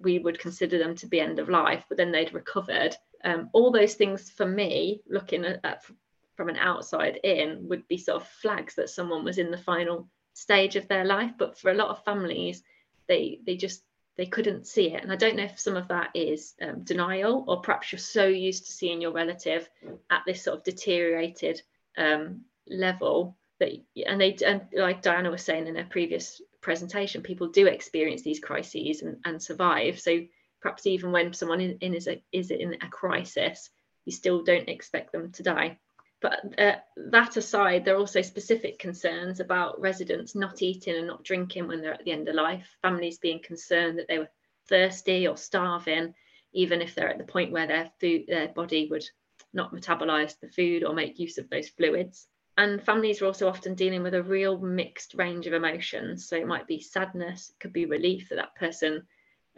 [0.00, 2.96] we would consider them to be end of life, but then they'd recovered.
[3.24, 5.84] Um, all those things for me, looking at, at
[6.36, 10.08] from an outside in, would be sort of flags that someone was in the final
[10.34, 11.32] stage of their life.
[11.38, 12.62] But for a lot of families,
[13.08, 13.82] they they just
[14.16, 15.02] they couldn't see it.
[15.02, 18.26] And I don't know if some of that is um, denial or perhaps you're so
[18.26, 19.68] used to seeing your relative
[20.10, 21.60] at this sort of deteriorated
[21.98, 23.72] um, level that,
[24.06, 28.40] and they, and like Diana was saying in her previous presentation, people do experience these
[28.40, 30.00] crises and, and survive.
[30.00, 30.22] So
[30.60, 33.70] perhaps even when someone in, in is, a, is in a crisis,
[34.04, 35.78] you still don't expect them to die.
[36.20, 41.22] But uh, that aside, there are also specific concerns about residents not eating and not
[41.22, 44.30] drinking when they're at the end of life, families being concerned that they were
[44.68, 46.14] thirsty or starving,
[46.52, 49.04] even if they're at the point where their food, their body would
[49.52, 52.26] not metabolize the food or make use of those fluids.
[52.58, 56.26] And families are also often dealing with a real mixed range of emotions.
[56.26, 59.06] So it might be sadness, it could be relief that that person,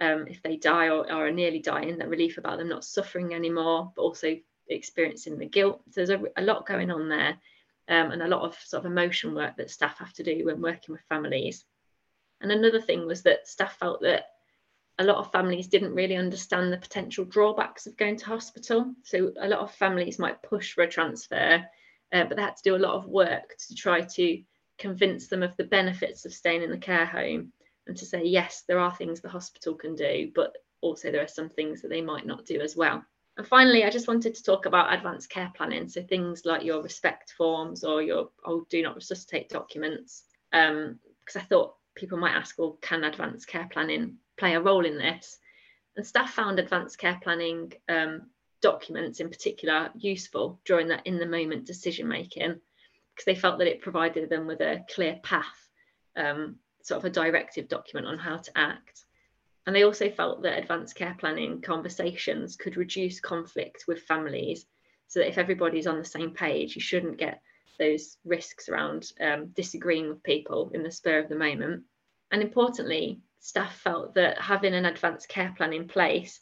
[0.00, 3.92] um, if they die or, are nearly dying, that relief about them not suffering anymore,
[3.94, 4.36] but also
[4.68, 5.80] experiencing the guilt.
[5.90, 7.38] So there's a, a lot going on there
[7.88, 10.60] um, and a lot of sort of emotion work that staff have to do when
[10.60, 11.64] working with families.
[12.40, 14.26] And another thing was that staff felt that
[14.98, 18.92] a lot of families didn't really understand the potential drawbacks of going to hospital.
[19.04, 21.64] So a lot of families might push for a transfer,
[22.12, 24.42] uh, but they had to do a lot of work to try to
[24.78, 27.52] convince them of the benefits of staying in the care home
[27.86, 31.28] and to say, yes, there are things the hospital can do, but also there are
[31.28, 33.04] some things that they might not do as well.
[33.36, 35.88] And finally, I just wanted to talk about advanced care planning.
[35.88, 40.24] So things like your respect forms or your oh, do not resuscitate documents.
[40.52, 44.84] Um, because I thought people might ask, well, can advanced care planning play a role
[44.84, 45.38] in this?
[45.96, 48.22] And staff found advanced care planning um,
[48.60, 52.60] documents in particular useful during that in the moment decision making
[53.14, 55.68] because they felt that it provided them with a clear path,
[56.16, 59.04] um, sort of a directive document on how to act.
[59.66, 64.66] And they also felt that advanced care planning conversations could reduce conflict with families
[65.08, 67.42] so that if everybody's on the same page, you shouldn't get
[67.78, 71.84] those risks around um, disagreeing with people in the spur of the moment.
[72.30, 76.40] And importantly, staff felt that having an advanced care plan in place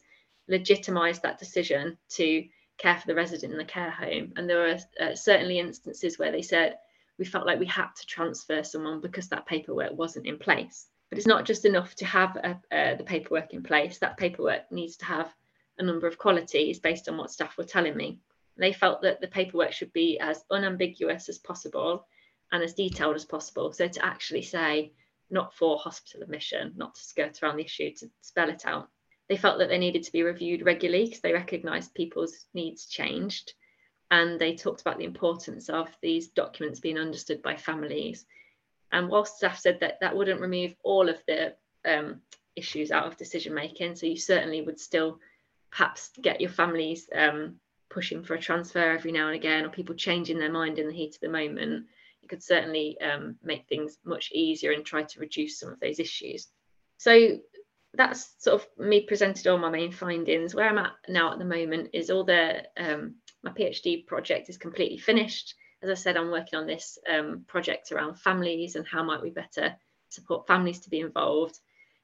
[0.49, 4.33] legitimised that decision to care for the resident in the care home.
[4.35, 6.77] And there were uh, certainly instances where they said,
[7.17, 10.87] we felt like we had to transfer someone because that paperwork wasn't in place.
[11.09, 13.97] But it's not just enough to have a, uh, the paperwork in place.
[13.97, 15.33] That paperwork needs to have
[15.79, 18.19] a number of qualities based on what staff were telling me.
[18.57, 22.07] They felt that the paperwork should be as unambiguous as possible
[22.51, 23.71] and as detailed as possible.
[23.71, 24.93] So to actually say,
[25.29, 28.89] not for hospital admission, not to skirt around the issue, to spell it out.
[29.29, 33.53] They felt that they needed to be reviewed regularly because they recognised people's needs changed.
[34.09, 38.25] And they talked about the importance of these documents being understood by families
[38.91, 41.55] and whilst staff said that that wouldn't remove all of the
[41.85, 42.21] um,
[42.55, 45.19] issues out of decision making, so you certainly would still
[45.71, 47.55] perhaps get your families um,
[47.89, 50.93] pushing for a transfer every now and again, or people changing their mind in the
[50.93, 51.85] heat of the moment.
[52.21, 55.99] You could certainly um, make things much easier and try to reduce some of those
[55.99, 56.47] issues.
[56.97, 57.39] So
[57.97, 60.55] that's sort of me presented all my main findings.
[60.55, 64.57] Where I'm at now at the moment is all the um, my PhD project is
[64.57, 69.03] completely finished as I said, I'm working on this um, project around families and how
[69.03, 69.75] might we better
[70.09, 71.59] support families to be involved.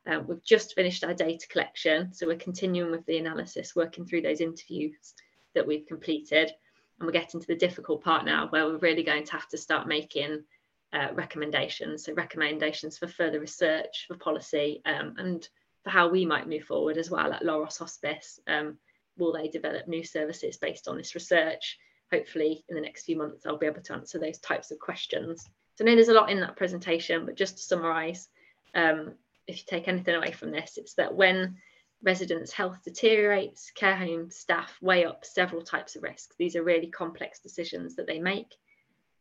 [0.05, 4.21] Uh, we've just finished our data collection, so we're continuing with the analysis, working through
[4.21, 5.13] those interviews
[5.55, 6.51] that we've completed.
[6.99, 9.57] And we're getting to the difficult part now where we're really going to have to
[9.57, 10.43] start making
[10.91, 12.05] uh, recommendations.
[12.05, 15.47] So, recommendations for further research, for policy, um, and
[15.84, 18.39] for how we might move forward as well at LOROS Hospice.
[18.47, 18.77] Um,
[19.17, 21.77] will they develop new services based on this research?
[22.13, 25.49] hopefully in the next few months I'll be able to answer those types of questions.
[25.75, 28.29] So I know there's a lot in that presentation, but just to summarise,
[28.75, 29.13] um,
[29.47, 31.57] if you take anything away from this, it's that when
[32.03, 36.36] residents' health deteriorates, care home staff weigh up several types of risks.
[36.38, 38.53] These are really complex decisions that they make.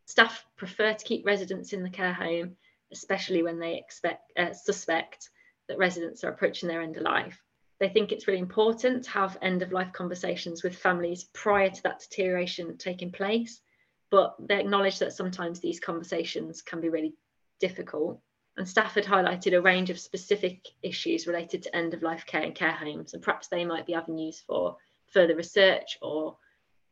[0.04, 2.56] Staff prefer to keep residents in the care home,
[2.92, 5.30] especially when they expect, uh, suspect
[5.72, 7.42] that residents are approaching their end of life.
[7.80, 11.82] They think it's really important to have end of life conversations with families prior to
[11.84, 13.62] that deterioration taking place,
[14.10, 17.14] but they acknowledge that sometimes these conversations can be really
[17.58, 18.20] difficult.
[18.58, 22.42] And staff had highlighted a range of specific issues related to end of life care
[22.42, 26.36] and care homes, and perhaps they might be avenues for further research or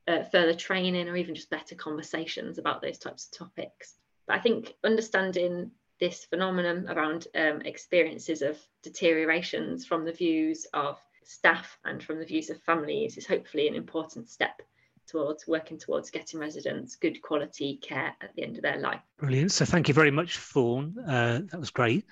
[0.09, 3.97] uh, further training or even just better conversations about those types of topics.
[4.27, 5.71] But I think understanding
[6.01, 12.25] this phenomenon around um, experiences of deteriorations from the views of staff and from the
[12.25, 14.63] views of families is hopefully an important step
[15.07, 19.01] towards working towards getting residents good quality care at the end of their life.
[19.19, 19.53] Brilliant.
[19.53, 20.97] So thank you very much, Fawn.
[20.99, 22.05] Uh, that was great.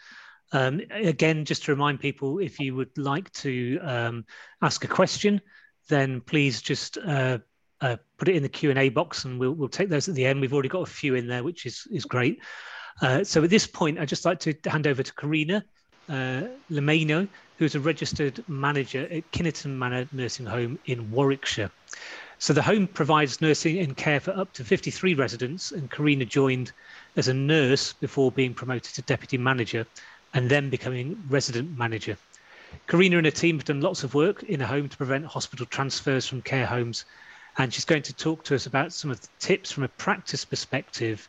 [0.53, 4.25] Um, again, just to remind people, if you would like to um,
[4.63, 5.41] ask a question,
[5.89, 7.39] then please just uh,
[7.81, 10.15] uh, put it in the Q and A box, and we'll we'll take those at
[10.15, 10.41] the end.
[10.41, 12.41] We've already got a few in there, which is is great.
[13.01, 15.63] Uh, so at this point, I'd just like to hand over to Carinna
[16.09, 17.29] uh, Lumayno,
[17.59, 21.71] who's a registered manager at Kineton Manor Nursing Home in Warwickshire.
[22.41, 26.73] So the home provides nursing and care for up to 53 residents, and Carinna joined
[27.17, 29.87] as a nurse before being promoted to deputy manager
[30.35, 32.17] and then becoming resident manager.
[32.87, 35.67] Carinna and her team have done lots of work in a home to prevent hospital
[35.67, 37.05] transfers from care homes,
[37.57, 40.45] and she's going to talk to us about some of the tips from a practice
[40.45, 41.29] perspective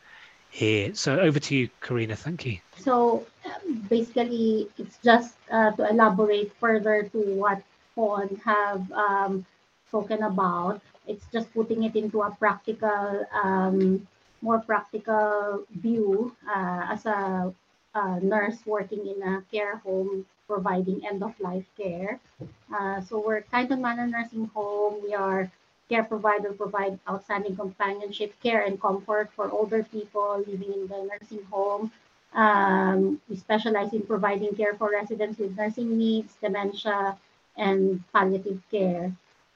[0.49, 0.93] here.
[0.95, 2.17] So over to you, Carinna.
[2.17, 2.59] Thank you.
[2.77, 7.61] So um, basically, it's just uh, to elaborate further to what
[7.95, 9.45] Fawn have um,
[9.87, 10.81] spoken about.
[11.07, 14.07] It's just putting it into a practical, um,
[14.41, 17.53] more practical view uh, as a,
[17.95, 22.19] a, nurse working in a care home providing end-of-life care.
[22.73, 25.01] Uh, so we're Kineton Manor Nursing Home.
[25.03, 25.51] We are
[25.89, 31.43] care provider provide outstanding companionship, care, and comfort for older people living in the nursing
[31.51, 31.91] home.
[32.33, 37.17] Um, we specialize in providing care for residents with nursing needs, dementia,
[37.57, 39.11] and palliative care.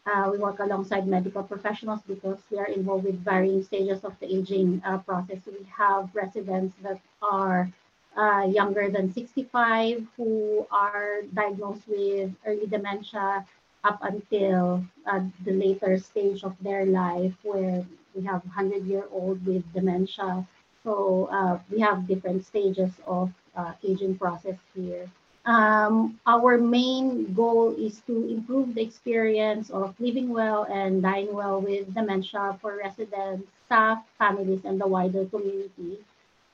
[0.06, 4.26] Uh, we work alongside medical professionals because we are involved with varying stages of the
[4.26, 5.38] aging uh, process.
[5.46, 7.70] We have residents that are
[8.18, 13.46] uh, younger than 65 who are diagnosed with early dementia
[13.84, 19.46] up until uh, the later stage of their life where we have 100 year old
[19.46, 20.46] with dementia.
[20.84, 25.10] So uh, we have different stages of uh, aging process here.
[25.46, 31.60] Um, our main goal is to improve the experience of living well and dying well
[31.60, 36.00] with dementia for residents, staff, families, and the wider community.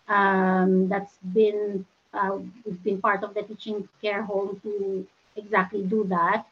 [0.07, 2.39] Um, that's been uh,
[2.83, 5.05] been part of the teaching care home to
[5.35, 6.48] exactly do that.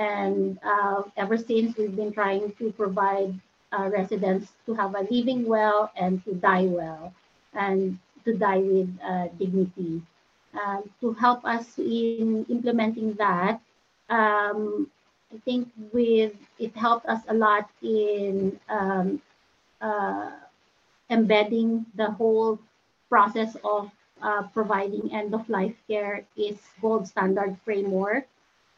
[0.00, 3.34] And uh, ever since, we've been trying to provide
[3.70, 7.12] uh, residents to have a living well and to die well
[7.52, 10.00] and to die with uh, dignity.
[11.00, 13.60] to help us in implementing that,
[14.08, 14.90] um,
[15.32, 19.20] I think with it helped us a lot in um,
[19.80, 20.32] uh,
[21.10, 22.58] embedding the whole
[23.08, 23.90] process of
[24.22, 28.26] uh, providing end of life care is gold standard framework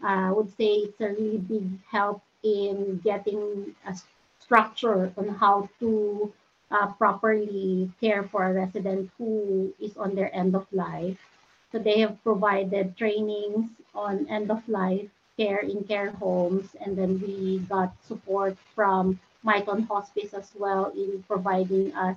[0.02, 3.94] I would say it's a really big help in getting a
[4.40, 6.32] structure on how to
[6.70, 11.18] uh, properly care for a resident who is on their end of life.
[11.70, 17.20] So they have provided trainings on end of life care in care homes, and then
[17.20, 22.16] we got support from Myton Hospice as well in providing us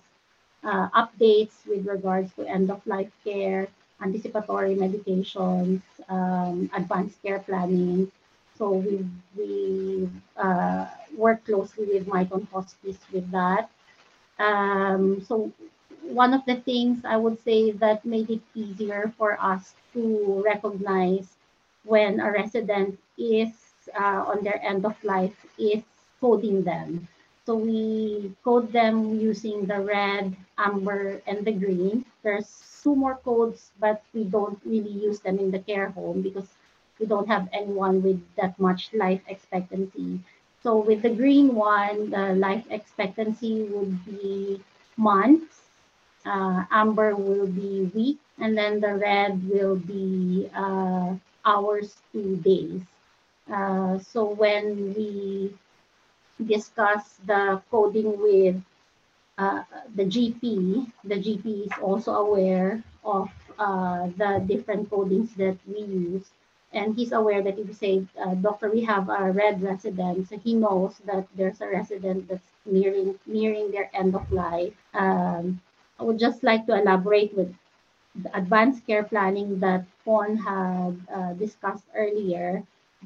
[0.63, 3.67] uh, updates with regards to end of life care
[4.01, 8.11] anticipatory medications, um, advanced care planning.
[8.57, 9.05] So we
[9.37, 10.87] we uh,
[11.17, 13.69] work closely with Myton Hospice with that.
[14.39, 15.51] Um, so
[16.01, 21.27] one of the things I would say that made it easier for us to recognize
[21.83, 23.51] when a resident is
[23.97, 25.83] uh, on their end of life is
[26.21, 27.07] coding them.
[27.45, 32.05] So we code them using the red, amber, and the green.
[32.23, 36.49] There's two more codes, but we don't really use them in the care home because
[36.99, 40.19] we don't have anyone with that much life expectancy.
[40.63, 44.61] So with the green one, the life expectancy would be
[44.97, 45.69] months,
[46.25, 51.13] uh, amber will be week, and then the red will be uh,
[51.45, 52.81] hours to days.
[53.51, 55.53] Uh, so when we
[56.43, 58.61] discuss the coding with
[59.37, 59.63] uh,
[59.95, 63.29] the GP, the GP is also aware of
[63.59, 66.31] uh, the different codings that we use.
[66.73, 70.37] And he's aware that if you say, uh, doctor, we have a red resident, so
[70.37, 74.73] he knows that there's a resident that's nearing nearing their end of life.
[74.93, 75.61] Um,
[75.99, 77.53] I would just like to elaborate with
[78.15, 82.63] the advanced care planning that Fawn had uh, discussed earlier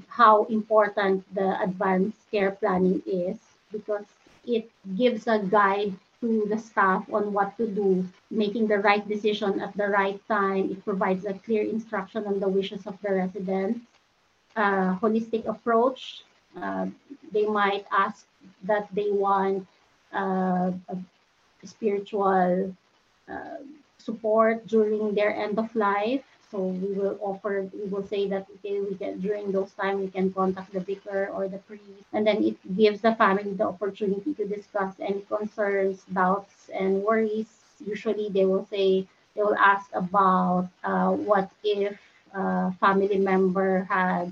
[0.07, 3.37] how important the advanced care planning is
[3.71, 4.05] because
[4.45, 9.59] it gives a guide to the staff on what to do, making the right decision
[9.61, 10.71] at the right time.
[10.71, 13.79] It provides a clear instruction on the wishes of the residents.
[14.55, 16.23] Uh, holistic approach,
[16.57, 16.87] uh,
[17.31, 18.25] they might ask
[18.63, 19.65] that they want
[20.11, 20.71] uh,
[21.63, 22.75] spiritual
[23.29, 23.57] uh,
[23.97, 26.23] support during their end of life.
[26.51, 30.07] So we will offer, we will say that okay, we can during those time we
[30.09, 34.33] can contact the vicar or the priest, and then it gives the family the opportunity
[34.33, 37.47] to discuss any concerns, doubts, and worries.
[37.85, 41.97] Usually they will say they will ask about uh, what if
[42.33, 44.31] a family member had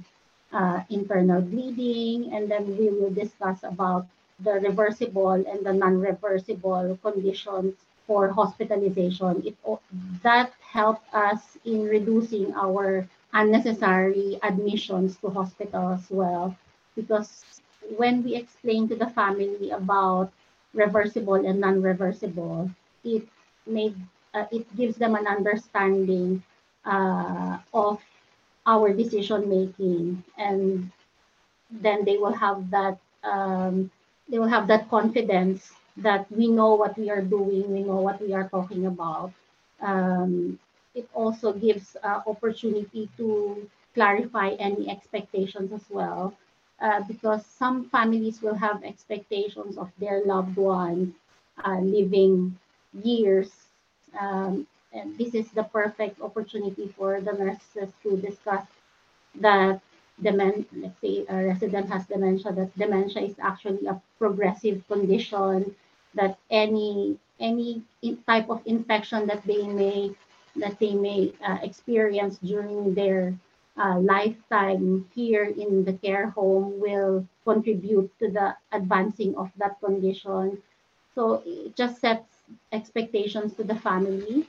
[0.54, 4.08] uh, internal bleeding, and then we will discuss about
[4.40, 7.74] the reversible and the non-reversible conditions
[8.08, 9.44] for hospitalization.
[9.46, 9.56] It,
[10.24, 16.56] that helped us in reducing our unnecessary admissions to hospital as well.
[16.96, 17.44] Because
[17.98, 20.32] when we explain to the family about
[20.74, 22.70] reversible and non-reversible,
[23.04, 23.24] it
[23.66, 23.96] made
[24.34, 26.44] uh, it gives them an understanding
[26.86, 28.02] uh, of
[28.66, 30.92] our decision making, and
[31.72, 33.92] then they will have that um,
[34.30, 38.22] they will have that confidence that we know what we are doing, we know what
[38.22, 39.32] we are talking about.
[39.82, 40.60] Um,
[40.98, 46.34] it also gives uh, opportunity to clarify any expectations as well,
[46.82, 51.14] uh, because some families will have expectations of their loved ones
[51.66, 52.58] uh, living
[53.04, 53.50] years.
[54.20, 58.66] Um, and this is the perfect opportunity for the nurses to discuss
[59.36, 59.82] that
[60.24, 65.76] demen let's say a resident has dementia that dementia is actually a progressive condition
[66.16, 67.84] that any any
[68.26, 70.12] type of infection that they may
[70.60, 73.34] that they may uh, experience during their
[73.78, 80.62] uh, lifetime here in the care home will contribute to the advancing of that condition.
[81.16, 84.48] So it just sets expectations to the family.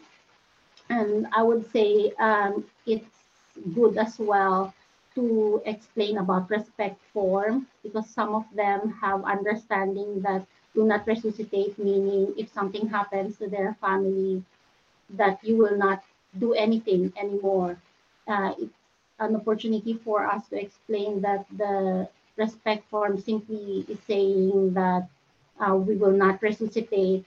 [0.91, 3.29] And I would say um, it's
[3.75, 4.75] good as well
[5.15, 11.79] to explain about respect form because some of them have understanding that do not resuscitate,
[11.79, 14.43] meaning if something happens to their family,
[15.11, 16.03] that you will not
[16.39, 17.79] do anything anymore.
[18.27, 18.75] Uh, it's
[19.19, 25.09] an opportunity for us to explain that the respect form simply is saying that
[25.61, 27.25] uh, we will not resuscitate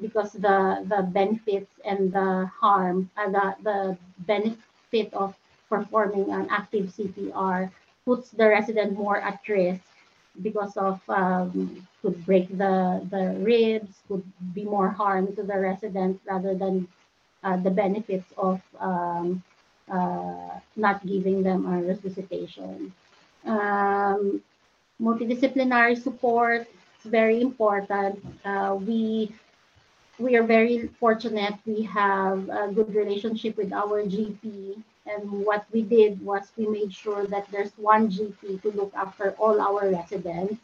[0.00, 5.34] because the the benefits and the harm, uh, the, the benefit of
[5.68, 7.70] performing an active CPR
[8.04, 9.82] puts the resident more at risk
[10.42, 14.22] because of um, could break the, the ribs, could
[14.54, 16.86] be more harm to the resident rather than
[17.44, 19.42] uh, the benefits of um,
[19.90, 22.92] uh, not giving them a resuscitation.
[23.44, 24.42] Um,
[25.00, 26.66] multidisciplinary support
[27.04, 28.24] is very important.
[28.44, 29.32] Uh, we
[30.18, 31.54] we are very fortunate.
[31.66, 36.92] We have a good relationship with our GP and what we did was we made
[36.92, 40.60] sure that there's one GP to look after all our residents.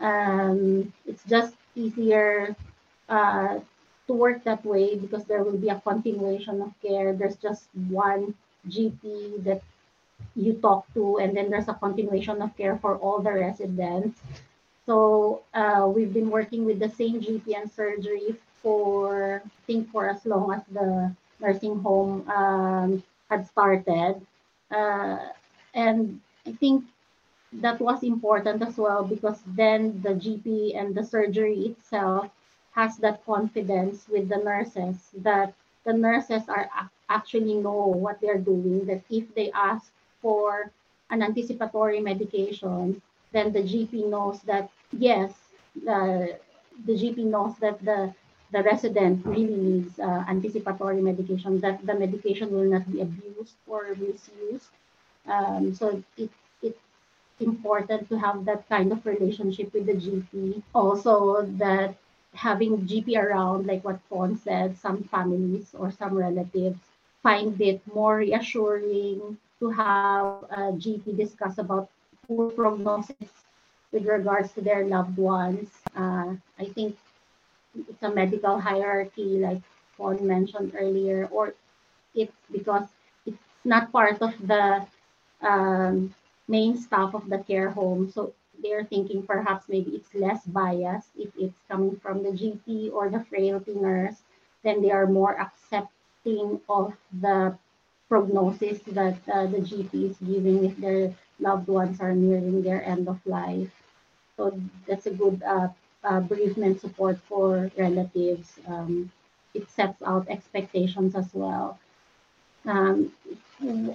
[0.00, 2.56] Um, it's just easier
[3.08, 3.58] uh,
[4.06, 7.12] to work that way because there will be a continuation of care.
[7.12, 8.34] There's just one
[8.68, 9.62] GP that
[10.36, 14.20] you talk to, and then there's a continuation of care for all the residents.
[14.86, 20.08] So uh, we've been working with the same GP and surgery for, I think, for
[20.08, 24.20] as long as the nursing home um, had started.
[24.70, 25.18] Uh,
[25.74, 26.84] and I think
[27.60, 32.30] that was important as well because then the GP and the surgery itself
[32.72, 35.54] has that confidence with the nurses that
[35.84, 36.68] the nurses are
[37.08, 40.72] actually know what they're doing that if they ask for
[41.10, 43.00] an anticipatory medication
[43.32, 45.32] then the GP knows that yes
[45.84, 46.38] the
[46.86, 48.12] the GP knows that the
[48.54, 53.96] the resident really needs uh, anticipatory medication, that the medication will not be abused or
[53.98, 54.70] misused.
[55.26, 56.30] Um, so it,
[56.62, 56.78] it's
[57.40, 60.62] important to have that kind of relationship with the GP.
[60.72, 61.96] Also, that
[62.32, 66.78] having GP around, like what Fawn said, some families or some relatives
[67.24, 71.90] find it more reassuring to have a GP discuss about
[72.28, 73.32] poor prognosis
[73.90, 75.70] with regards to their loved ones.
[75.96, 76.96] Uh, I think
[77.76, 79.62] it's a medical hierarchy like
[79.96, 81.54] Fawn mentioned earlier, or
[82.14, 82.86] it's because
[83.26, 84.86] it's not part of the
[85.42, 86.14] um,
[86.48, 88.10] main staff of the care home.
[88.10, 93.08] So they're thinking perhaps maybe it's less biased if it's coming from the GP or
[93.08, 94.22] the frailty nurse,
[94.62, 97.56] then they are more accepting of the
[98.08, 103.08] prognosis that uh, the GP is giving if their loved ones are nearing their end
[103.08, 103.70] of life.
[104.36, 105.68] So that's a good uh,
[106.04, 108.58] uh, bereavement support for relatives.
[108.66, 109.10] Um,
[109.54, 111.78] it sets out expectations as well.
[112.66, 113.12] Um,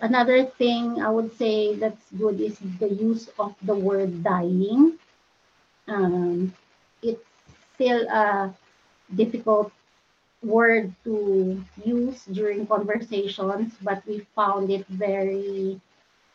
[0.02, 4.98] another thing I would say that's good is the use of the word dying.
[5.88, 6.54] Um,
[7.02, 7.26] it's
[7.76, 8.54] still a
[9.16, 9.72] difficult
[10.44, 15.80] word to use during conversations, but we found it very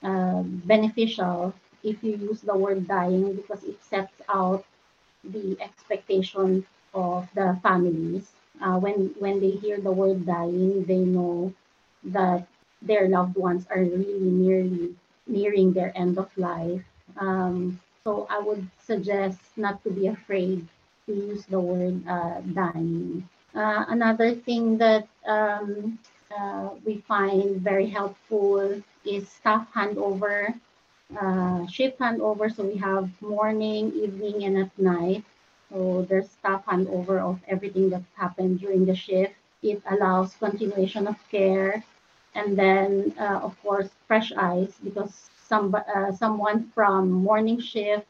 [0.03, 4.65] uh, beneficial if you use the word dying because it sets out
[5.33, 8.31] the expectation of the families.
[8.61, 11.53] Uh, when when they hear the word dying, they know
[12.05, 12.47] that
[12.83, 14.95] their loved ones are really nearly
[15.27, 16.83] nearing their end of life.
[17.17, 20.67] Um, so I would suggest not to be afraid
[21.07, 23.29] to use the word uh, dying.
[23.55, 25.99] Uh, another thing that um,
[26.37, 30.55] uh, we find very helpful is staff handover,
[31.21, 32.55] uh, shift handover.
[32.55, 35.25] So we have morning, evening, and at night.
[35.71, 39.35] So there's staff handover of everything that happened during the shift.
[39.63, 41.83] It allows continuation of care.
[42.35, 48.07] And then, uh, of course, fresh eyes because some, uh, someone from morning shift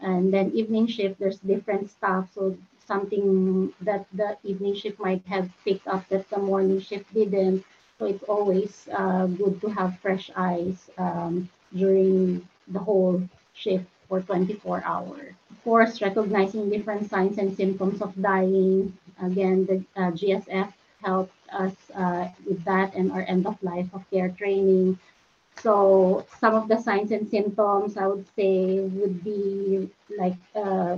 [0.00, 2.28] and then evening shift, there's different staff.
[2.34, 7.64] So something that the evening shift might have picked up that the morning shift didn't.
[7.98, 13.22] So it's always uh, good to have fresh eyes um, during the whole
[13.54, 15.34] shift for 24 hours.
[15.50, 18.96] Of course, recognizing different signs and symptoms of dying.
[19.22, 24.08] Again, the uh, GSF helped us uh, with that and our end of life of
[24.10, 24.98] care training.
[25.62, 30.96] So some of the signs and symptoms I would say would be like uh,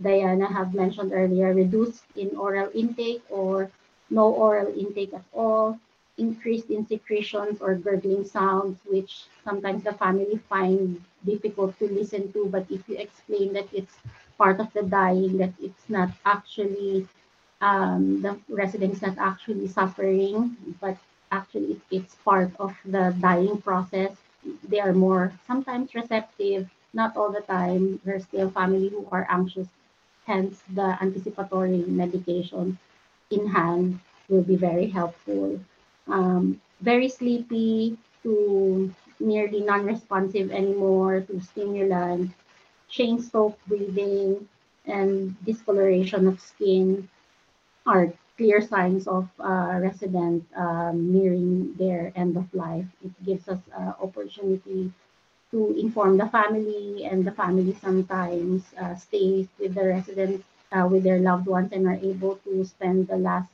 [0.00, 3.70] Diana have mentioned earlier, reduced in oral intake or
[4.10, 5.78] no oral intake at all,
[6.22, 9.12] increased in secretions or gurgling sounds, which
[9.44, 12.46] sometimes the family find difficult to listen to.
[12.46, 13.96] But if you explain that it's
[14.38, 17.08] part of the dying, that it's not actually,
[17.60, 20.96] um, the resident's not actually suffering, but
[21.30, 24.16] actually it's part of the dying process,
[24.68, 28.00] they are more sometimes receptive, not all the time.
[28.04, 29.68] There's still family who are anxious
[30.26, 32.78] hence the anticipatory medication
[33.30, 35.60] in hand will be very helpful.
[36.08, 42.30] Um, very sleepy to nearly non-responsive anymore to stimulant,
[42.88, 44.48] Cheyne-Stokes breathing,
[44.86, 47.08] and discoloration of skin
[47.86, 52.86] are clear signs of uh, resident um, nearing their end of life.
[53.04, 54.92] It gives us uh, opportunity
[55.52, 61.04] to inform the family and the family sometimes uh, stays with the resident, uh, with
[61.04, 63.48] their loved ones and are able to spend the last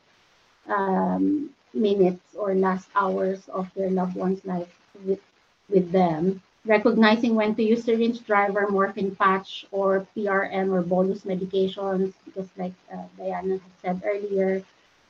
[0.68, 4.72] um, minutes or last hours of their loved one's life
[5.04, 5.20] with,
[5.70, 6.42] with them.
[6.66, 12.74] Recognizing when to use syringe driver, morphine patch, or PRN or bolus medications, because like
[12.92, 14.62] uh, Diana said earlier,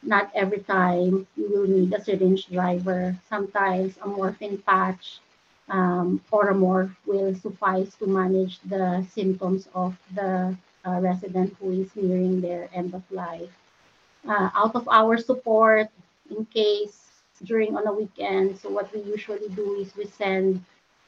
[0.03, 3.17] not every time you will need a syringe driver.
[3.29, 5.21] Sometimes a morphine patch
[5.69, 10.57] um, morph will suffice to manage the symptoms of the
[10.87, 13.51] uh, resident who is nearing their end of life.
[14.29, 15.89] Uh, out of hour support
[16.31, 18.59] in case during on a weekend.
[18.59, 20.65] So what we usually do is we send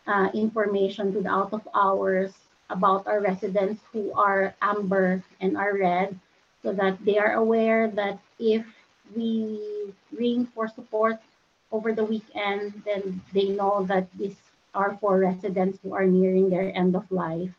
[0.07, 2.33] uh, information to the out of hours
[2.71, 6.19] about our residents who are amber and are red
[6.63, 8.65] so that they are aware that if
[9.17, 11.17] we ring for support
[11.73, 14.37] over the weekend, then they know that these
[14.75, 17.51] are for residents who are nearing their end of life.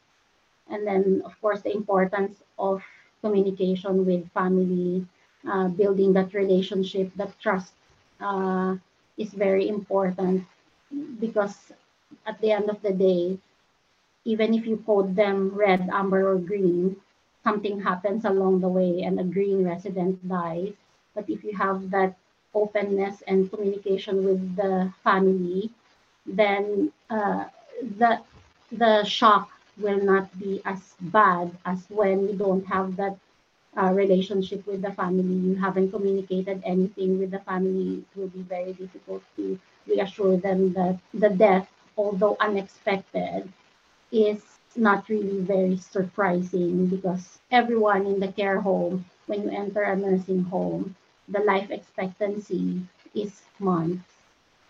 [0.69, 2.81] And then, of course, the importance of
[3.21, 5.05] communication with family,
[5.49, 7.73] uh, building that relationship, that trust
[8.19, 8.75] uh,
[9.17, 10.45] is very important
[11.19, 11.71] because
[12.25, 13.37] at the end of the day,
[14.25, 16.95] even if you code them red, amber, or green,
[17.43, 20.73] something happens along the way and a green resident dies.
[21.15, 22.15] But if you have that
[22.53, 25.71] openness and communication with the family,
[26.25, 27.45] then uh,
[27.97, 28.19] the
[28.71, 33.17] the shock will not be as bad as when you don't have that
[33.77, 35.35] uh, relationship with the family.
[35.35, 38.03] You haven't communicated anything with the family.
[38.03, 43.49] It will be very difficult to reassure them that the death, although unexpected,
[44.11, 44.41] is
[44.75, 50.43] not really very surprising because everyone in the care home, when you enter a nursing
[50.43, 50.95] home,
[51.27, 52.81] the life expectancy
[53.15, 54.05] is months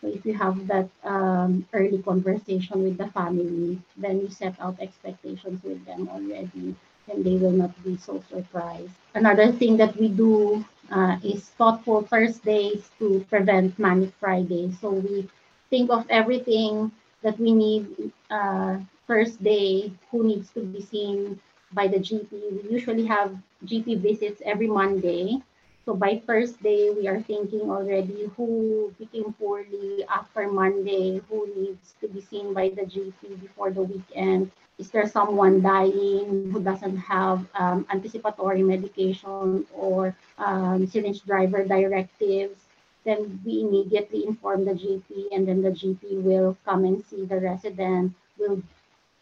[0.02, 4.80] so if you have that um, early conversation with the family, then you set out
[4.80, 6.76] expectations with them already,
[7.24, 8.92] they will not be so surprised.
[9.14, 14.80] Another thing that we do uh, is thoughtful Thursdays to prevent manic Fridays.
[14.80, 15.28] So we
[15.70, 16.92] think of everything
[17.24, 21.40] that we need uh, Thursday, who needs to be seen
[21.74, 22.32] by the GP.
[22.32, 25.42] We usually have GP visits every Monday.
[25.86, 32.08] So by Thursday, we are thinking already who became poorly after Monday, who needs to
[32.08, 34.52] be seen by the GP before the weekend.
[34.82, 42.58] Is there someone dying who doesn't have um, anticipatory medication or um, syringe driver directives,
[43.06, 47.40] then we immediately inform the GP and then the GP will come and see the
[47.40, 48.62] resident, will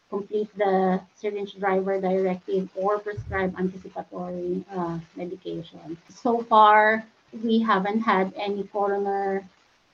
[0.09, 5.97] complete the syringe driver directive or prescribe anticipatory uh, medication.
[6.07, 7.03] So far,
[7.43, 9.43] we haven't had any coroner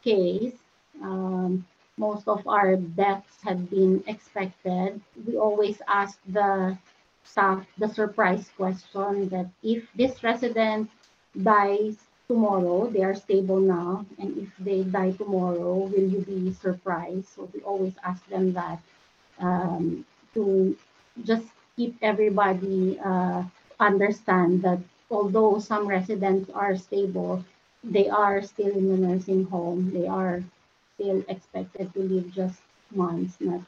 [0.03, 0.53] case.
[1.01, 1.65] Um,
[1.97, 5.01] most of our deaths have been expected.
[5.25, 6.77] We always ask the
[7.23, 10.89] staff the surprise question that if this resident
[11.41, 17.27] dies tomorrow, they are stable now, and if they die tomorrow, will you be surprised?
[17.29, 18.79] So we always ask them that
[19.39, 20.75] um, to
[21.23, 23.43] just keep everybody uh,
[23.79, 24.79] understand that
[25.11, 27.43] although some residents are stable,
[27.83, 29.91] they are still in the nursing home.
[29.93, 30.43] They are
[30.95, 32.59] still expected to live just
[32.91, 33.61] months, not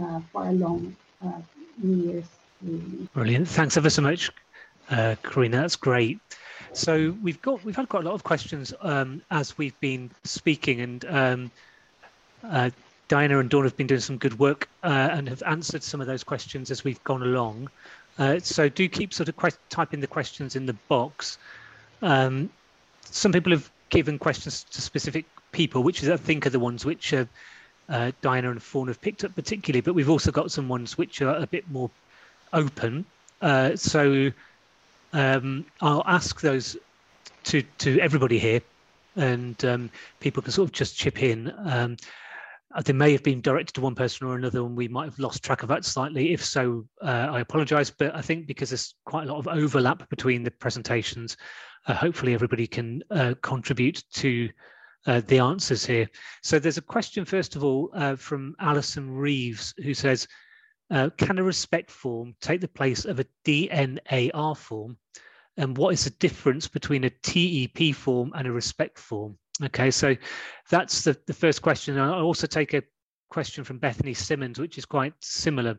[0.00, 1.40] uh, for a long uh,
[1.82, 2.24] years.
[3.12, 3.48] Brilliant.
[3.48, 4.30] Thanks ever so much,
[4.90, 5.52] uh, Carinna.
[5.62, 6.18] That's great.
[6.72, 10.80] So we've got we've had quite a lot of questions um, as we've been speaking,
[10.80, 11.50] and um,
[12.42, 12.70] uh,
[13.08, 16.06] Diana and Fawn have been doing some good work uh, and have answered some of
[16.06, 17.68] those questions as we've gone along.
[18.18, 21.38] Uh, so do keep sort of typing the questions in the box.
[22.02, 22.50] Um,
[23.04, 26.84] some people have given questions to specific people, which is, I think, are the ones
[26.84, 27.24] which uh,
[27.88, 31.22] uh, Diana and Fawn have picked up particularly, but we've also got some ones which
[31.22, 31.90] are a bit more
[32.52, 33.06] open.
[33.40, 34.30] Uh, so
[35.12, 36.76] um, I'll ask those
[37.44, 38.60] to, to everybody here,
[39.16, 39.90] and um,
[40.20, 41.52] people can sort of just chip in.
[41.64, 41.96] Um,
[42.74, 45.18] uh, they may have been directed to one person or another, and we might have
[45.20, 46.32] lost track of that slightly.
[46.32, 47.90] If so, uh, I apologise.
[47.90, 51.36] But I think because there's quite a lot of overlap between the presentations,
[51.86, 54.48] uh, hopefully everybody can uh, contribute to
[55.06, 56.08] uh, the answers here.
[56.42, 60.26] So there's a question, first of all, uh, from Alison Reeves, who says,
[61.16, 64.96] can a respect form take the place of a DNAR form?
[65.56, 69.38] And what is the difference between a TEP form and a respect form?
[69.62, 70.16] Okay, so
[70.70, 71.98] that's the, the first question.
[71.98, 72.82] I'll also take a
[73.30, 75.78] question from Bethany Simmons, which is quite similar.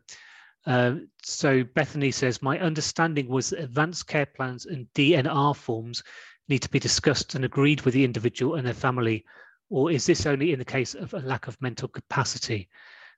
[0.65, 6.03] Uh, so Bethany says, my understanding was that advanced care plans and DNR forms
[6.47, 9.25] need to be discussed and agreed with the individual and their family,
[9.69, 12.69] or is this only in the case of a lack of mental capacity?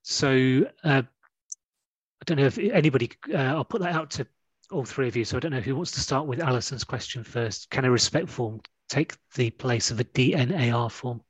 [0.03, 4.27] So uh, I don't know if anybody, uh, I'll put that out to
[4.71, 5.25] all three of you.
[5.25, 7.69] So I don't know who wants to start with Alison's question first.
[7.69, 11.21] Can a respect form take the place of a DNAR form?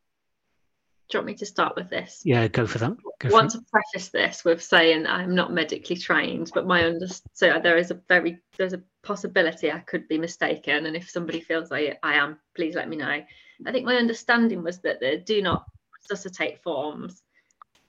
[1.10, 2.22] Do you want me to start with this?
[2.26, 2.98] Yeah, go for that.
[3.20, 7.08] Go I want to preface this with saying I'm not medically trained, but my under
[7.34, 11.42] so there is a very there's a possibility I could be mistaken, and if somebody
[11.42, 13.24] feels I I am, please let me know.
[13.66, 15.66] I think my understanding was that the do not
[16.00, 17.24] resuscitate forms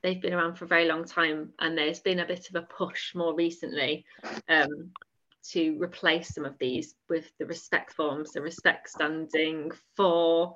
[0.02, 2.62] they've been around for a very long time, and there's been a bit of a
[2.62, 4.04] push more recently
[4.48, 4.90] um,
[5.50, 10.54] to replace some of these with the respect forms, the respect standing for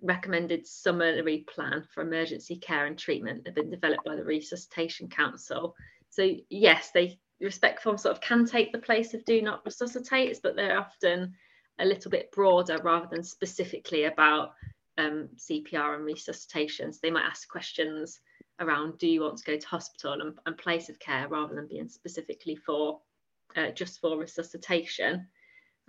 [0.00, 5.76] recommended summary plan for emergency care and treatment have been developed by the Resuscitation Council.
[6.10, 10.38] So yes, they respect forms sort of can take the place of do not resuscitate,
[10.42, 11.34] but they're often
[11.78, 14.52] a little bit broader rather than specifically about
[14.98, 16.92] um, CPR and resuscitation.
[16.92, 18.20] So they might ask questions
[18.60, 21.66] around do you want to go to hospital and, and place of care rather than
[21.66, 23.00] being specifically for
[23.56, 25.26] uh, just for resuscitation.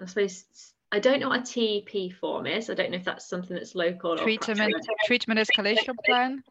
[0.02, 0.46] I suppose
[0.92, 2.70] I don't know what a TEP form is.
[2.70, 4.76] I don't know if that's something that's local treatment
[5.06, 6.44] treatment escalation plan.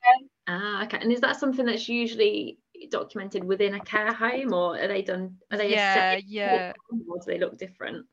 [0.48, 0.98] Ah, okay.
[1.00, 2.58] And is that something that's usually
[2.90, 5.36] documented within a care home, or are they done?
[5.50, 6.72] Are they yeah yeah?
[7.08, 8.06] Or do they look different?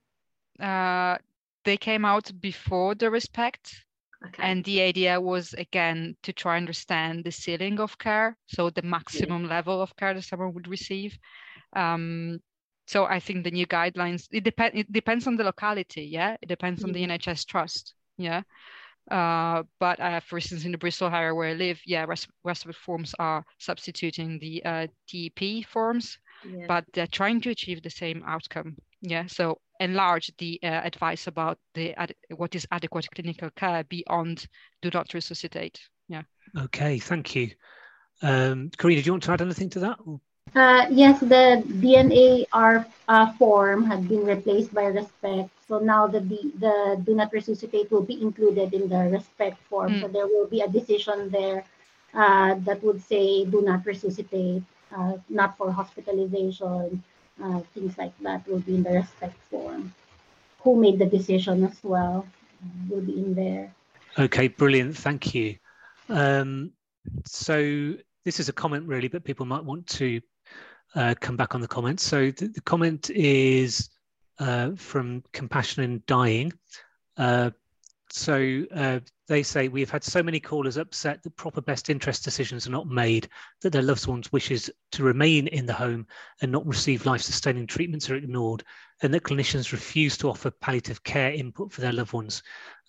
[0.59, 1.17] Uh,
[1.65, 3.85] they came out before the respect.
[4.25, 4.43] Okay.
[4.43, 8.81] And the idea was again to try and understand the ceiling of care, so the
[8.81, 9.49] maximum yeah.
[9.49, 11.17] level of care that someone would receive.
[11.73, 12.39] Um,
[12.85, 16.35] so I think the new guidelines it depends it depends on the locality, yeah.
[16.41, 17.29] It depends on the mm-hmm.
[17.29, 18.41] NHS trust, yeah.
[19.11, 22.05] Uh, but uh, for instance, in the Bristol area where I live, yeah,
[22.43, 26.65] respect forms are substituting the uh, TEP forms, yeah.
[26.67, 28.75] but they're trying to achieve the same outcome.
[29.01, 31.95] Yeah, so enlarge the uh, advice about the
[32.35, 34.45] what is adequate clinical care beyond
[34.81, 35.79] do not resuscitate.
[36.07, 36.23] Yeah.
[36.57, 37.51] Okay, thank you.
[38.21, 39.99] Um, Carinna, do you want to add anything to that?
[40.55, 45.49] Uh, yes, the DNAR uh, form had been replaced by respect.
[45.67, 49.93] So now the, the do not resuscitate will be included in the respect form.
[49.93, 50.01] Mm.
[50.01, 51.63] So there will be a decision there
[52.13, 54.63] uh, that would say do not resuscitate,
[54.95, 57.03] uh, not for hospitalization,
[57.43, 59.93] uh, things like that will be in the respect form.
[60.61, 62.25] Who made the decision as well
[62.89, 63.73] will be in there.
[64.17, 64.97] Okay, brilliant.
[64.97, 65.57] Thank you.
[66.09, 66.71] Um,
[67.25, 67.93] so
[68.25, 70.19] this is a comment really, but people might want to
[70.95, 72.03] uh, come back on the comments.
[72.03, 73.89] So the, the comment is
[74.39, 76.53] uh, from Compassion in Dying.
[77.17, 77.51] Uh,
[78.11, 82.65] so uh, they say we've had so many callers upset that proper best interest decisions
[82.65, 83.29] are not made,
[83.61, 86.07] that their loved ones' wishes to remain in the home
[86.41, 88.63] and not receive life-sustaining treatments are ignored,
[89.03, 92.41] and that clinicians refuse to offer palliative care input for their loved ones.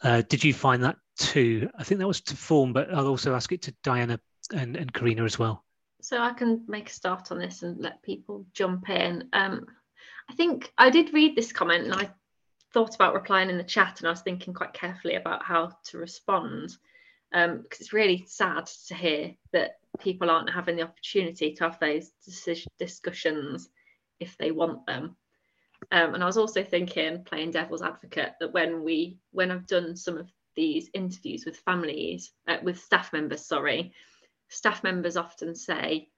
[0.03, 1.68] Uh, did you find that too?
[1.76, 4.18] I think that was to Fawn, but I'll also ask it to Diana
[4.55, 5.64] and, and Carinna as well.
[6.11, 9.28] So I can make a start on this and let people jump in.
[9.32, 9.64] Um,
[10.28, 12.11] I think I did read this comment and I
[12.72, 15.98] thought about replying in the chat and I was thinking quite carefully about how to
[15.98, 16.76] respond
[17.30, 21.78] because um, it's really sad to hear that people aren't having the opportunity to have
[21.78, 22.11] those
[22.76, 23.68] discussions
[24.18, 25.14] if they want them.
[25.92, 29.94] Um, and I was also thinking, playing devil's advocate, that when we when I've done
[29.94, 33.92] some of these interviews with families, uh, with staff members, sorry,
[34.51, 36.09] staff members often say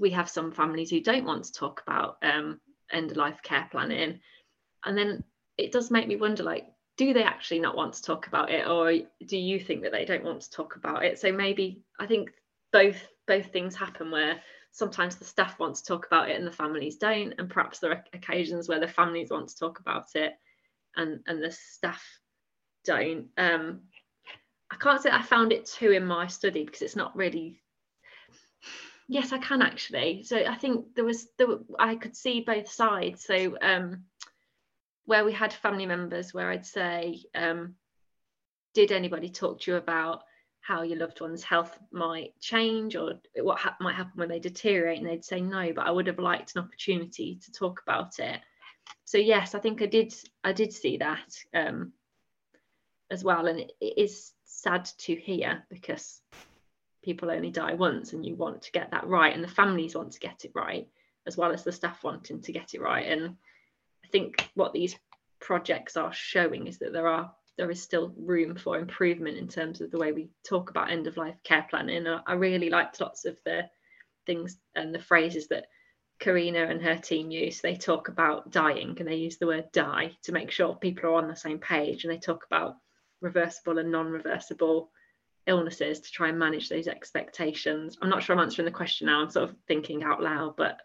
[0.00, 3.68] we have some families who don't want to talk about um, end of life care
[3.70, 4.20] planning,
[4.84, 5.22] and then
[5.56, 6.66] it does make me wonder like
[6.96, 8.92] do they actually not want to talk about it or
[9.26, 11.18] do you think that they don't want to talk about it?
[11.18, 12.30] So maybe i think
[12.72, 14.40] both both things happen where
[14.72, 17.92] sometimes the staff want to talk about it and the families don't and perhaps there
[17.92, 20.34] are occasions where the families want to talk about it
[20.96, 22.02] and and the staff
[22.84, 23.28] don't.
[23.38, 23.82] Um
[24.70, 27.61] i can't say i found it too in my study because it's not really
[29.08, 31.48] yes i can actually so i think there was there
[31.78, 34.04] i could see both sides so um
[35.04, 37.74] where we had family members where I'd say, um,
[38.74, 40.22] did anybody talk to you about
[40.60, 44.98] how your loved one's health might change or what ha- might happen when they deteriorate?
[44.98, 48.40] And they'd say no, but I would have liked an opportunity to talk about it.
[49.04, 50.14] So yes, I think I did.
[50.44, 51.92] I did see that um,
[53.10, 56.20] as well, and it, it is sad to hear because
[57.02, 60.12] people only die once, and you want to get that right, and the families want
[60.12, 60.88] to get it right
[61.24, 63.36] as well as the staff wanting to get it right, and
[64.04, 64.96] i think what these
[65.40, 69.80] projects are showing is that there are there is still room for improvement in terms
[69.80, 72.06] of the way we talk about end of life care planning.
[72.06, 73.68] I really liked lots of the
[74.26, 75.66] things and the phrases that
[76.20, 77.60] Carinna and her team use.
[77.60, 81.14] They talk about dying and they use the word die to make sure people are
[81.14, 82.04] on the same page.
[82.04, 82.76] And they talk about
[83.20, 84.90] reversible and non reversible
[85.46, 87.96] illnesses to try and manage those expectations.
[88.00, 89.22] I'm not sure I'm answering the question now.
[89.22, 90.80] I'm sort of thinking out loud, but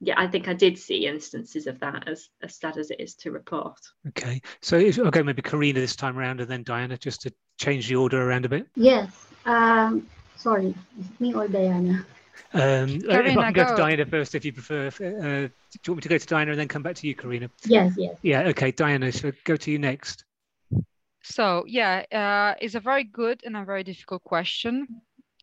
[0.00, 3.14] yeah, I think I did see instances of that as, as sad as it is
[3.16, 3.78] to report.
[4.08, 4.40] Okay.
[4.62, 7.96] So, if, okay, maybe Carinna this time around and then Diana, just to change the
[7.96, 8.68] order around a bit.
[8.76, 9.10] Yes.
[9.44, 10.74] Um, sorry,
[11.18, 12.06] me or Diana?
[12.54, 12.60] Um,
[13.00, 14.86] Carinna, if I can go, go, to Diana first, if you prefer.
[14.86, 15.50] Uh, do
[15.84, 17.50] you want me to go to Diana and then come back to you, Carinna?
[17.66, 18.16] Yes, yes.
[18.22, 18.70] Yeah, okay.
[18.70, 20.24] Diana, so go to you next.
[21.30, 25.02] So, yeah, uh, it's a very good and a very difficult question.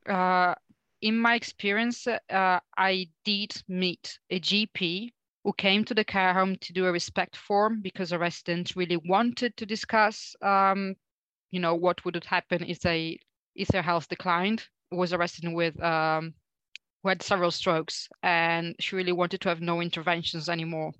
[0.09, 0.55] Uh,
[1.01, 5.13] in my experience, uh, I did meet a GP
[5.43, 8.97] who came to the care home to do a respect form because a resident really
[8.97, 10.95] wanted to discuss, um,
[11.51, 13.19] you know, what would happen if they
[13.53, 14.67] if their health declined.
[14.91, 16.33] It was a resident with um,
[17.03, 20.93] who had several strokes, and she really wanted to have no interventions anymore.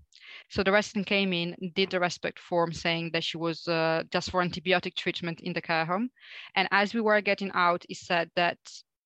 [0.49, 4.31] So the resident came in, did the respect form saying that she was uh, just
[4.31, 6.09] for antibiotic treatment in the care home.
[6.55, 8.57] And as we were getting out, he said that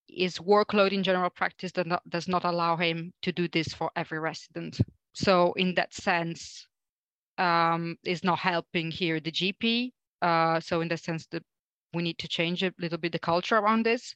[0.08, 3.92] his workload in general practice does not, does not allow him to do this for
[3.96, 4.80] every resident.
[5.14, 6.68] So in that sense,
[7.38, 9.92] um, is not helping here the GP.
[10.22, 11.42] Uh, so in that sense, the,
[11.94, 14.16] we need to change a little bit the culture around this.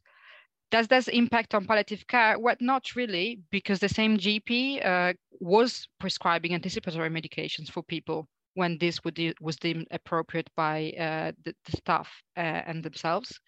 [0.73, 2.39] Does this impact on palliative care?
[2.39, 8.79] Well, not really, because the same GP uh, was prescribing anticipatory medications for people when
[8.79, 13.39] this would, was deemed appropriate by uh, the, the, staff uh, and themselves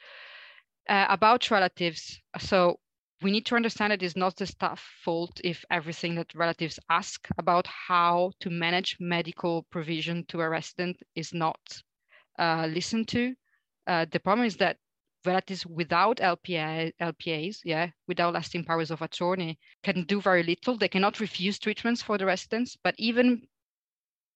[0.88, 2.22] uh, about relatives.
[2.38, 2.76] So
[3.24, 7.28] we need to understand it is not the staff fault if everything that relatives ask
[7.40, 11.60] about how to manage medical provision to a resident is not
[12.38, 13.34] uh, listened to.
[13.88, 14.78] Uh, the problem is that
[15.26, 20.78] relatives without LPA, LPAs, yeah, without lasting powers of attorney, can do very little.
[20.78, 23.48] They cannot refuse treatments for the residents, but even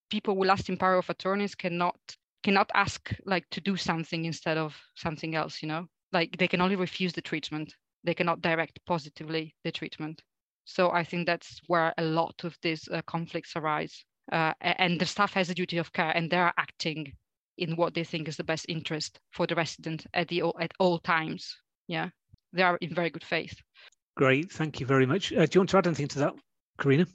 [0.09, 1.99] people with lasting power of attorneys cannot
[2.43, 5.87] cannot ask like to do something instead of something else, you know?
[6.13, 7.75] Like they can only refuse the treatment.
[8.03, 10.21] They cannot direct positively the treatment.
[10.65, 15.05] So i think that's where a lot of these uh, conflicts arise uh, and the
[15.05, 17.13] staff has a duty of care and they're acting
[17.59, 20.99] in what they think is the best interest for the resident at the at all
[20.99, 21.55] times.
[21.87, 22.09] Yeah
[22.53, 23.55] they are in very good faith.
[24.15, 25.31] Great thank you very much.
[25.31, 26.33] Uh, do you want to add anything to that
[26.79, 27.07] Carinna?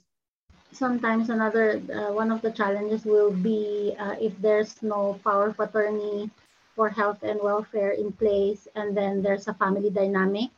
[0.71, 5.59] Sometimes another uh, one of the challenges will be uh, if there's no power of
[5.59, 6.29] attorney
[6.75, 10.49] for health and welfare in place, and then there's a family dynamic.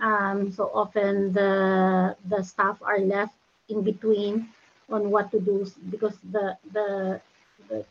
[0.00, 3.36] Um, so often the the staff are left
[3.68, 4.48] in between
[4.90, 7.20] on what to do because the the,
[7.68, 7.84] the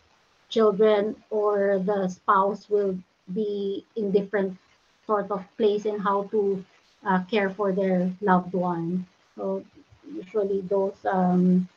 [0.54, 2.94] children or the spouse will
[3.34, 4.54] be in different
[5.08, 6.64] sort of place in how to
[7.06, 9.06] uh, care for their loved one.
[9.36, 9.66] So
[10.06, 11.68] usually those um,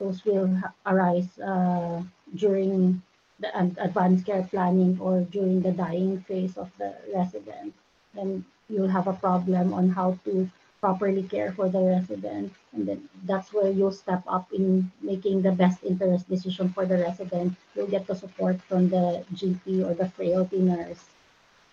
[0.00, 0.48] those will
[0.86, 2.02] arise uh,
[2.34, 3.02] during
[3.40, 7.74] the advanced care planning or during the dying phase of the resident.
[8.14, 10.48] Then you'll have a problem on how to
[10.80, 12.52] properly care for the resident.
[12.72, 16.98] And then that's where you'll step up in making the best interest decision for the
[16.98, 17.54] resident.
[17.74, 21.04] You'll get the support from the GP or the frailty nurse.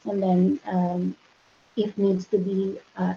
[0.06, 1.16] And then um,
[1.78, 3.16] if needs to be, uh,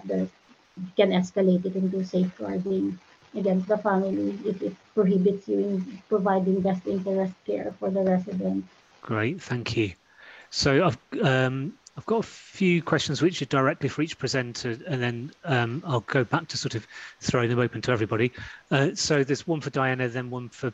[0.95, 2.99] can escalate it into safeguarding
[3.35, 8.65] against the family if it prohibits you in providing best interest care for the resident.
[9.01, 9.93] Great, thank you.
[10.49, 15.03] So I've um, I've got a few questions which are directly for each presenter, and
[15.03, 16.87] then um, I'll go back to sort of
[17.19, 18.31] throwing them open to everybody.
[18.71, 20.71] Uh, so there's one for Diana, then one for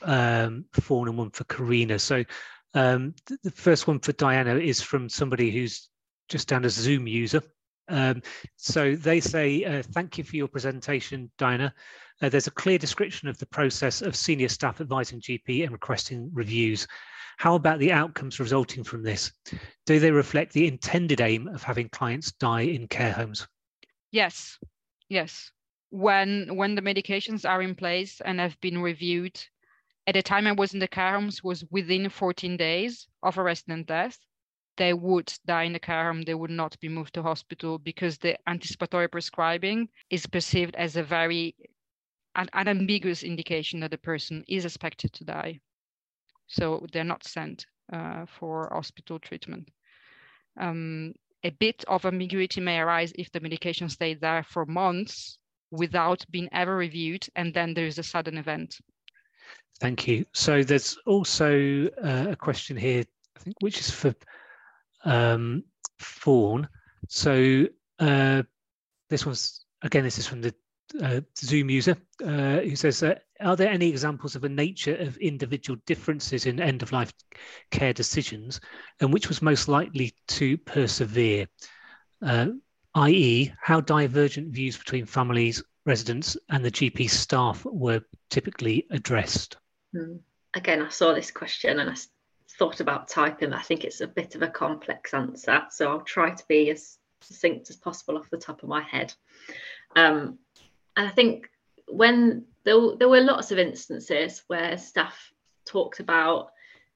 [0.00, 2.00] um, Fawn, and one for Carinna.
[2.00, 2.24] So
[2.72, 5.90] um, the first one for Diana is from somebody who's
[6.30, 7.42] just down as Zoom user.
[7.88, 8.22] Um,
[8.56, 11.74] so they say, uh, thank you for your presentation, Diana.
[12.20, 16.30] Uh, there's a clear description of the process of senior staff advising GP and requesting
[16.32, 16.86] reviews.
[17.38, 19.32] How about the outcomes resulting from this?
[19.86, 23.48] Do they reflect the intended aim of having clients die in care homes?
[24.12, 24.58] Yes,
[25.08, 25.50] yes.
[25.90, 29.42] When when the medications are in place and have been reviewed,
[30.06, 33.42] at the time I was in the care homes was within 14 days of a
[33.42, 34.18] resident death,
[34.76, 38.18] they would die in the care home, they would not be moved to hospital because
[38.18, 41.54] the anticipatory prescribing is perceived as a very
[42.34, 45.60] an, an ambiguous indication that the person is expected to die
[46.52, 49.68] so they're not sent uh, for hospital treatment.
[50.60, 51.14] Um,
[51.44, 55.38] a bit of ambiguity may arise if the medication stays there for months
[55.70, 58.76] without being ever reviewed, and then there's a sudden event.
[59.80, 60.26] Thank you.
[60.32, 63.04] So there's also uh, a question here,
[63.36, 64.14] I think, which is for
[65.04, 65.64] um,
[65.98, 66.68] Fawn.
[67.08, 67.66] So
[67.98, 68.42] uh,
[69.08, 70.54] this one's again, this is from the
[71.00, 75.16] uh, Zoom user uh, who says, uh, Are there any examples of a nature of
[75.18, 77.12] individual differences in end of life
[77.70, 78.60] care decisions
[79.00, 81.46] and which was most likely to persevere?
[82.20, 82.48] Uh,
[82.94, 89.56] i.e., how divergent views between families, residents, and the GP staff were typically addressed?
[89.96, 90.16] Hmm.
[90.54, 91.94] Again, I saw this question and I
[92.62, 93.52] thought about typing.
[93.52, 96.98] I think it's a bit of a complex answer, so I'll try to be as
[97.20, 99.12] succinct as possible off the top of my head.
[99.96, 100.38] Um,
[100.96, 101.50] and I think
[101.88, 105.32] when there, there were lots of instances where staff
[105.64, 106.50] talked about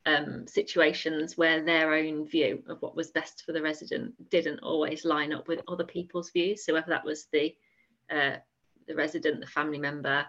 [0.04, 5.04] um, situations where their own view of what was best for the resident didn't always
[5.04, 6.64] line up with other people's views.
[6.64, 7.52] So whether that was the
[8.08, 8.36] uh,
[8.86, 10.24] the resident, the family member,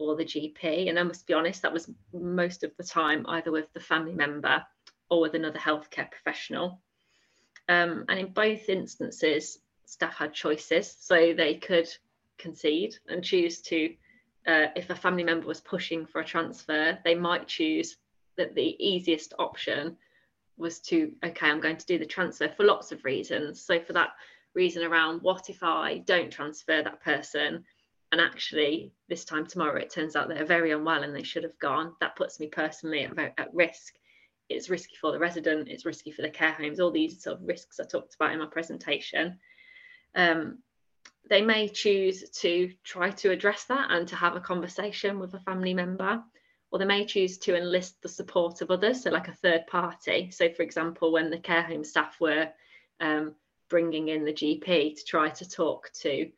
[0.00, 3.52] or the GP, and I must be honest, that was most of the time either
[3.52, 4.64] with the family member
[5.10, 6.80] or with another healthcare professional.
[7.68, 11.88] Um, and in both instances, staff had choices, so they could
[12.38, 13.94] concede and choose to,
[14.46, 17.96] uh, if a family member was pushing for a transfer, they might choose
[18.36, 19.96] that the easiest option
[20.56, 23.60] was to, okay, I'm going to do the transfer for lots of reasons.
[23.60, 24.10] So, for that
[24.54, 27.64] reason around what if I don't transfer that person
[28.12, 31.58] and actually this time tomorrow it turns out they're very unwell and they should have
[31.58, 33.94] gone, that puts me personally at, at risk.
[34.48, 37.46] It's risky for the resident, it's risky for the care homes, all these sort of
[37.46, 39.38] risks I talked about in my presentation.
[40.14, 40.58] Um,
[41.28, 45.40] they may choose to try to address that and to have a conversation with a
[45.40, 46.22] family member,
[46.72, 50.30] or they may choose to enlist the support of others, so like a third party.
[50.32, 52.48] So, for example, when the care home staff were
[52.98, 53.34] um,
[53.68, 56.28] bringing in the GP to try to talk to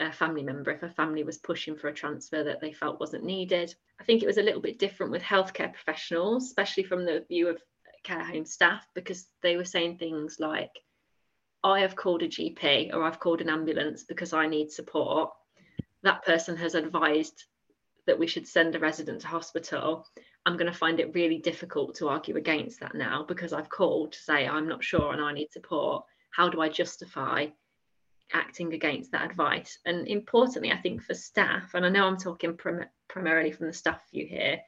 [0.00, 3.24] a family member if a family was pushing for a transfer that they felt wasn't
[3.24, 3.74] needed.
[4.00, 7.48] I think it was a little bit different with healthcare professionals, especially from the view
[7.48, 7.62] of
[8.04, 10.70] care home staff, because they were saying things like,
[11.64, 15.30] I have called a GP or I've called an ambulance because I need support,
[16.04, 17.44] that person has advised
[18.06, 20.06] that we should send a resident to hospital,
[20.46, 24.12] I'm going to find it really difficult to argue against that now because I've called
[24.12, 26.04] to say I'm not sure and I need support.
[26.30, 27.48] How do I justify
[28.32, 29.78] acting against that advice?
[29.84, 33.72] And importantly, I think for staff, and I know I'm talking prim- primarily from the
[33.72, 34.58] staff view here,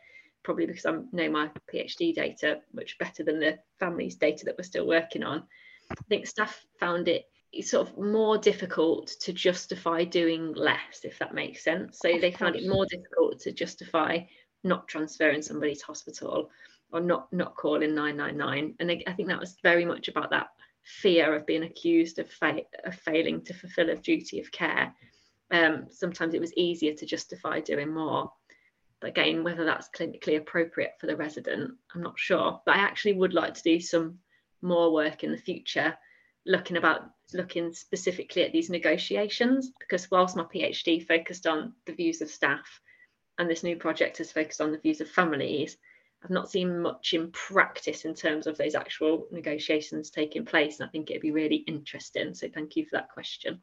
[0.43, 4.65] probably because I know my PhD data much better than the families data that we're
[4.65, 5.45] still working on.
[5.91, 7.27] I think staff found it
[7.63, 11.99] sort of more difficult to justify doing less, if that makes sense.
[11.99, 14.21] So they found it more difficult to justify
[14.63, 16.51] not transferring somebody to hospital
[16.93, 18.75] or not not calling 999.
[18.79, 20.49] And I, I think that was very much about that
[20.99, 24.95] fear of being accused of, fa- of failing to fulfill a duty of care.
[25.51, 28.33] Um, sometimes it was easier to justify doing more.
[29.01, 32.61] But again, whether that's clinically appropriate for the resident, I'm not sure.
[32.67, 34.19] But I actually would like to do some
[34.63, 35.97] more work in the future,
[36.45, 42.21] looking about looking specifically at these negotiations, because whilst my PhD focused on the views
[42.21, 42.81] of staff,
[43.39, 45.79] and this new project has focused on the views of families,
[46.23, 50.79] I've not seen much in practice in terms of those actual negotiations taking place.
[50.79, 52.35] And I think it'd be really interesting.
[52.35, 53.61] So thank you for that question.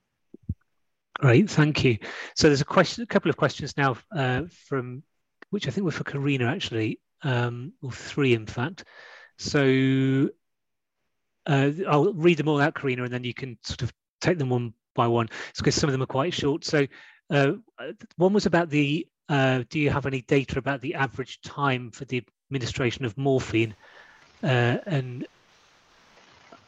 [1.19, 1.97] Great, thank you.
[2.35, 5.03] So there's a question, a couple of questions now uh, from,
[5.49, 8.85] which I think were for Carinna actually, um, or three in fact.
[9.37, 10.29] So
[11.45, 14.49] uh, I'll read them all out, Carinna, and then you can sort of take them
[14.49, 15.29] one by one.
[15.49, 16.65] It's because some of them are quite short.
[16.65, 16.87] So
[17.29, 17.53] uh,
[18.17, 22.05] one was about the, uh, do you have any data about the average time for
[22.05, 23.75] the administration of morphine?
[24.43, 25.25] Uh, and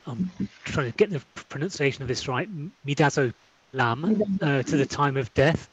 [0.08, 0.32] I'm
[0.64, 2.50] trying to get the pronunciation of this right,
[2.86, 3.34] midazolam,
[4.42, 5.70] uh, to the time of death.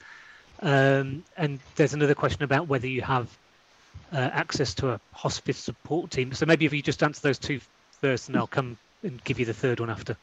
[0.60, 3.28] Um, and there's another question about whether you have
[4.12, 6.32] uh, access to a hospice support team.
[6.32, 7.60] So maybe if you just answer those two
[8.00, 10.16] first, and I'll come and give you the third one after.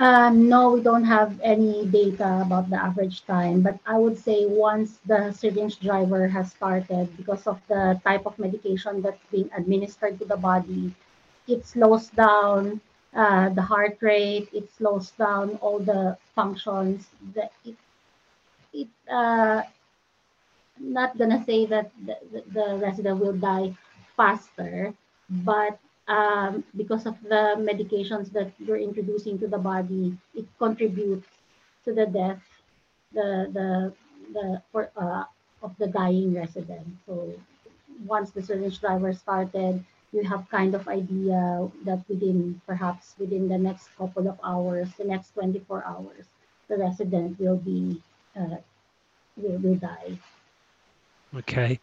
[0.00, 4.46] Um, no, we don't have any data about the average time, but I would say
[4.46, 10.18] once the syringe driver has started, because of the type of medication that's being administered
[10.18, 10.94] to the body,
[11.46, 12.80] it slows down
[13.14, 17.08] uh, the heart rate, it slows down all the functions.
[17.34, 17.76] That it,
[18.72, 19.62] it uh,
[20.80, 22.16] not gonna say that the,
[22.52, 23.76] the resident will die
[24.16, 24.94] faster,
[25.28, 25.78] but
[26.10, 31.28] um, because of the medications that you're introducing to the body, it contributes
[31.84, 32.42] to the death,
[33.14, 33.94] the the
[34.34, 35.24] the for, uh,
[35.62, 36.86] of the dying resident.
[37.06, 37.32] So
[38.04, 43.58] once the syringe driver started, you have kind of idea that within perhaps within the
[43.58, 46.26] next couple of hours, the next 24 hours,
[46.66, 48.02] the resident will be
[48.34, 48.58] uh,
[49.36, 50.18] will, will die.
[51.36, 51.78] Okay.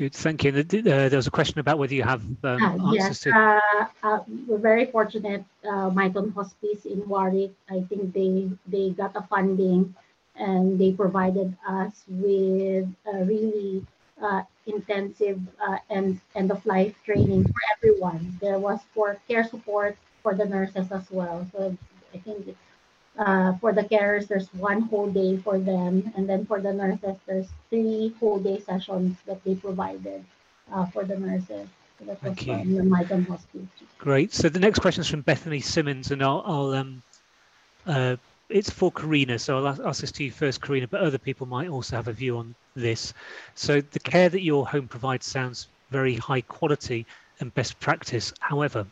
[0.00, 0.50] Good, thank you.
[0.50, 3.36] Uh, there was a question about whether you have um, uh, yes, to...
[3.36, 5.44] uh, uh, we're very fortunate.
[5.62, 9.94] Uh, Myton Hospice in Warwick, I think they they got a funding,
[10.36, 13.84] and they provided us with a really
[14.22, 18.38] uh, intensive uh, end end of life training for everyone.
[18.40, 21.46] There was for care support for the nurses as well.
[21.52, 21.76] So
[22.14, 22.56] I think
[23.20, 27.16] uh, for the carers, there's one whole day for them, and then for the nurses,
[27.26, 30.24] there's three whole day sessions that they provided
[30.72, 31.68] uh, for the nurses.
[31.98, 33.24] So that Thank was you.
[33.28, 33.68] Hospital.
[33.98, 34.32] Great.
[34.32, 37.02] So the next question is from Bethany Simmons, and I'll, I'll um,
[37.86, 38.16] uh,
[38.48, 41.68] it's for Carinna, so I'll ask this to you first, Carinna, but other people might
[41.68, 43.12] also have a view on this.
[43.54, 47.06] So the care that your home provides sounds very high quality
[47.38, 48.32] and best practice.
[48.40, 48.86] However,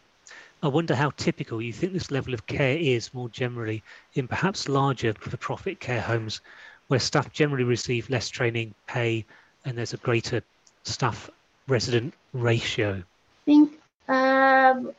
[0.61, 3.83] I wonder how typical you think this level of care is more generally
[4.15, 6.41] in perhaps larger for-profit care homes
[6.89, 9.25] where staff generally receive less training, pay,
[9.65, 10.43] and there's a greater
[10.83, 11.31] staff
[11.69, 12.95] resident ratio?
[12.97, 13.73] I think
[14.09, 14.93] um,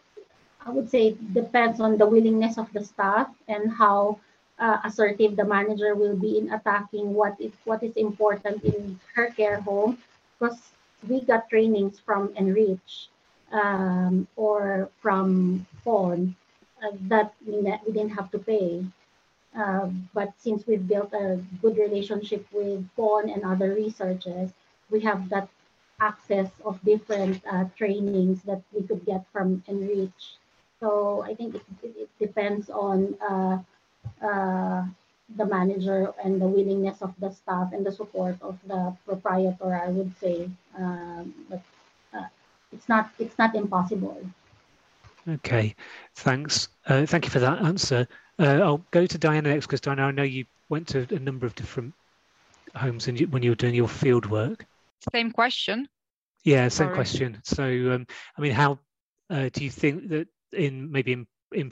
[0.65, 4.19] I would say it depends on the willingness of the staff and how
[4.59, 9.31] uh, assertive the manager will be in attacking what is what is important in her
[9.31, 9.97] care home
[10.37, 10.59] because
[11.07, 13.09] we got trainings from Enrich
[13.51, 16.35] um, or from Fawn
[16.83, 18.85] uh, that we, we didn't have to pay.
[19.57, 24.51] Uh, but since we've built a good relationship with Fawn and other researchers,
[24.91, 25.49] we have that
[25.99, 30.37] access of different uh, trainings that we could get from Enrich.
[30.79, 33.57] So I think it, it, depends on uh,
[34.25, 34.85] uh,
[35.35, 39.89] the manager and the willingness of the staff and the support of the proprietor, I
[39.89, 40.49] would say.
[40.77, 41.61] Um, but
[42.71, 44.21] it's not it's not impossible.
[45.27, 45.75] Okay,
[46.15, 46.69] thanks.
[46.87, 48.07] Uh, thank you for that answer.
[48.39, 51.45] Uh, I'll go to Diana next because Diana, I know you went to a number
[51.45, 51.93] of different
[52.75, 54.65] homes and you, when you were doing your field work.
[55.11, 55.87] Same question.
[56.43, 56.95] Yeah, same Sorry.
[56.95, 57.39] question.
[57.43, 58.79] So, um, I mean, how
[59.29, 61.71] uh, do you think that in maybe in, in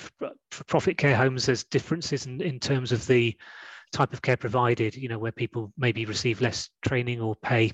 [0.67, 3.35] profit care homes there's differences in, in terms of the
[3.91, 4.95] type of care provided?
[4.95, 7.71] You know, where people maybe receive less training or pay,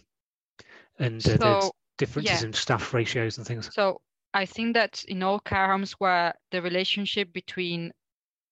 [0.99, 2.47] and uh, so, differences yeah.
[2.47, 3.69] in staff ratios and things?
[3.73, 4.01] So
[4.33, 7.91] I think that in all care homes where the relationship between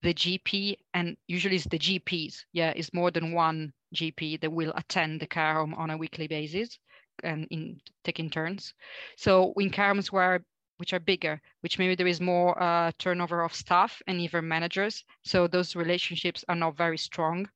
[0.02, 4.74] the GP and usually it's the GPs, yeah, is more than one GP that will
[4.76, 6.80] attend the care home on a weekly basis
[7.24, 8.74] and in taking turns.
[9.18, 10.44] So in care homes where
[10.78, 15.06] which are bigger, which maybe there is more uh, turnover of staff and even managers,
[15.24, 17.48] so those relationships are not very strong.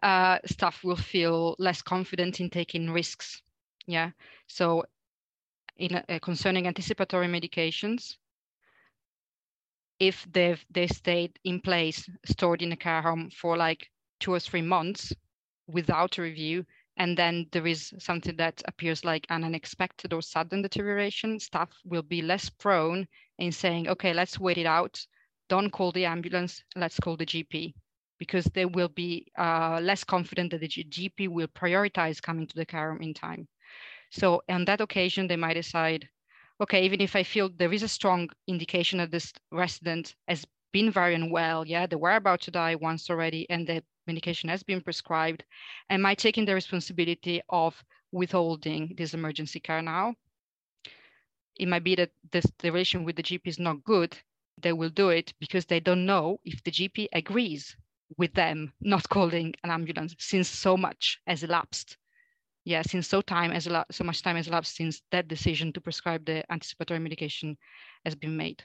[0.00, 3.42] Uh, staff will feel less confident in taking risks
[3.88, 4.10] yeah,
[4.46, 4.84] so
[5.78, 8.16] in uh, concerning anticipatory medications,
[9.98, 13.88] if they've they stayed in place, stored in a care home for like
[14.20, 15.12] two or three months
[15.66, 16.66] without a review,
[16.98, 22.02] and then there is something that appears like an unexpected or sudden deterioration, staff will
[22.02, 23.08] be less prone
[23.38, 25.00] in saying, okay, let's wait it out.
[25.48, 27.74] Don't call the ambulance, let's call the GP
[28.18, 32.66] because they will be uh, less confident that the GP will prioritize coming to the
[32.66, 33.48] care home in time.
[34.10, 36.08] So on that occasion, they might decide,
[36.60, 40.90] okay, even if I feel there is a strong indication that this resident has been
[40.90, 44.80] very unwell, yeah, they were about to die once already, and the medication has been
[44.80, 45.44] prescribed,
[45.90, 50.14] am I taking the responsibility of withholding this emergency care now?
[51.56, 54.16] It might be that this, the relation with the GP is not good.
[54.60, 57.76] They will do it because they don't know if the GP agrees
[58.16, 61.98] with them not calling an ambulance since so much has elapsed.
[62.64, 66.24] Yeah, since so time as so much time has elapsed since that decision to prescribe
[66.24, 67.56] the anticipatory medication
[68.04, 68.62] has been made.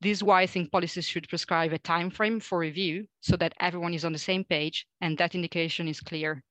[0.00, 3.54] This is why I think policies should prescribe a time frame for review so that
[3.60, 6.42] everyone is on the same page and that indication is clear.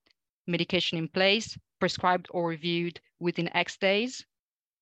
[0.48, 4.26] Medication in place, prescribed or reviewed within X days,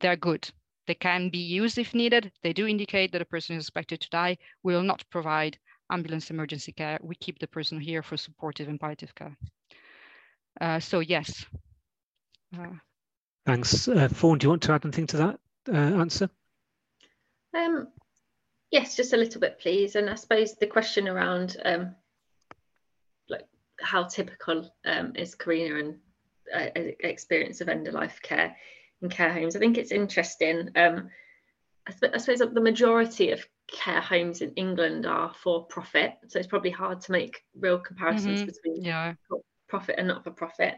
[0.01, 0.49] they're good.
[0.87, 2.31] They can be used if needed.
[2.43, 4.37] They do indicate that a person is expected to die.
[4.63, 5.57] We will not provide
[5.91, 9.35] ambulance emergency care, we keep the person here for supportive and palliative care.
[10.61, 11.45] Uh, so yes.
[12.57, 12.67] Uh,
[13.45, 13.87] Thanks.
[13.87, 15.39] Uh, Fawn, do you want to add anything to that
[15.71, 16.29] uh, answer?
[17.55, 17.87] Um,
[18.71, 19.95] yes, just a little bit, please.
[19.95, 21.95] And I suppose the question around um,
[23.27, 23.47] like
[23.81, 25.95] how typical um, is Carinna and
[26.53, 28.55] uh, experience of end of life care
[29.01, 29.55] in care homes.
[29.55, 30.69] I think it's interesting.
[30.75, 31.09] Um,
[31.87, 36.69] I, suppose the majority of care homes in England are for profit, so it's probably
[36.69, 38.45] hard to make real comparisons mm-hmm.
[38.45, 39.13] between yeah.
[39.67, 40.75] profit and not for profit.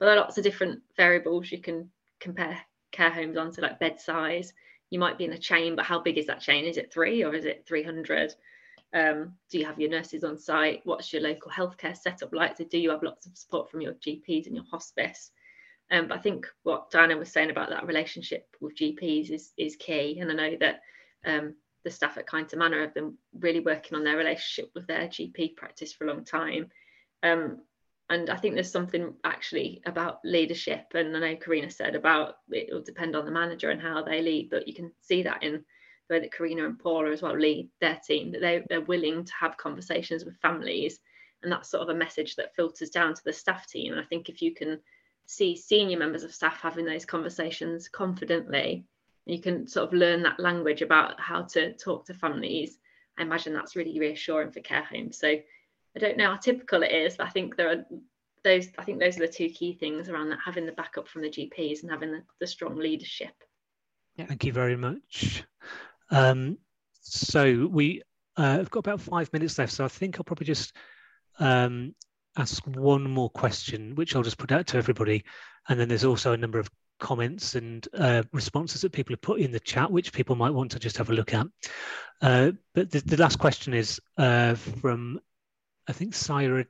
[0.00, 2.58] There are lots of different variables you can compare
[2.92, 4.52] care homes on, like bed size.
[4.90, 6.64] You might be in a chain, but how big is that chain?
[6.64, 8.34] Is it three or is it 300?
[8.94, 10.80] Um, do you have your nurses on site?
[10.84, 12.56] What's your local healthcare setup like?
[12.56, 15.30] So, do you have lots of support from your GPs and your hospice?
[15.90, 19.76] Um, but I think what Diana was saying about that relationship with GPs is is
[19.76, 20.80] key, and I know that
[21.26, 21.54] um,
[21.84, 25.56] the staff at Kineton Manor have been really working on their relationship with their GP
[25.56, 26.70] practice for a long time.
[27.22, 27.60] Um,
[28.10, 32.72] and I think there's something actually about leadership, and I know Carinna said about it
[32.72, 35.64] will depend on the manager and how they lead, but you can see that in
[36.08, 39.24] the way that Carinna and Paula as well lead their team, that they, they're willing
[39.24, 41.00] to have conversations with families,
[41.42, 43.92] and that's sort of a message that filters down to the staff team.
[43.92, 44.80] And I think if you can
[45.26, 48.84] see senior members of staff having those conversations confidently
[49.28, 52.78] you can sort of learn that language about how to talk to families
[53.18, 55.36] i imagine that's really reassuring for care homes so
[55.98, 57.84] i don't know how typical it is but i think there are
[58.44, 61.22] those i think those are the two key things around that having the backup from
[61.22, 63.32] the gps and having the, the strong leadership
[64.16, 64.26] yeah.
[64.26, 65.44] thank you very much
[66.10, 66.56] um,
[67.02, 68.02] so we
[68.36, 70.72] uh, have got about five minutes left so i think i'll probably just
[71.40, 71.94] um,
[72.38, 75.24] ask one more question, which I'll just put out to everybody.
[75.68, 76.70] And then there's also a number of
[77.00, 80.70] comments and uh, responses that people have put in the chat, which people might want
[80.72, 81.46] to just have a look at.
[82.20, 85.20] Uh, but the, the, last question is uh, from,
[85.88, 86.66] I think, Syra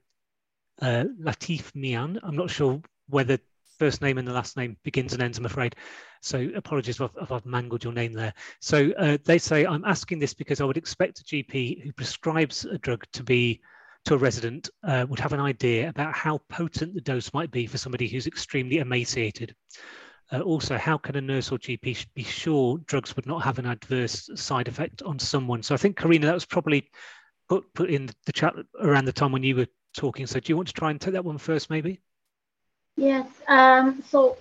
[0.80, 2.18] uh, Latif Mian.
[2.22, 3.38] I'm not sure whether
[3.78, 5.76] first name and the last name begins and ends, I'm afraid.
[6.20, 8.34] So apologies if, I've mangled your name there.
[8.60, 12.64] So uh, they say, I'm asking this because I would expect a GP who prescribes
[12.64, 13.60] a drug to be
[14.04, 17.66] to a resident uh, would have an idea about how potent the dose might be
[17.66, 19.54] for somebody who's extremely emaciated.
[20.30, 23.66] Uh, also, how can a nurse or GP be sure drugs would not have an
[23.66, 25.62] adverse side effect on someone?
[25.62, 26.88] So I think, Carinna, that was probably
[27.48, 30.26] put, put in the chat around the time when you were talking.
[30.26, 32.00] So do you want to try and take that one first, maybe?
[32.96, 33.28] Yes.
[33.46, 34.36] Um, so,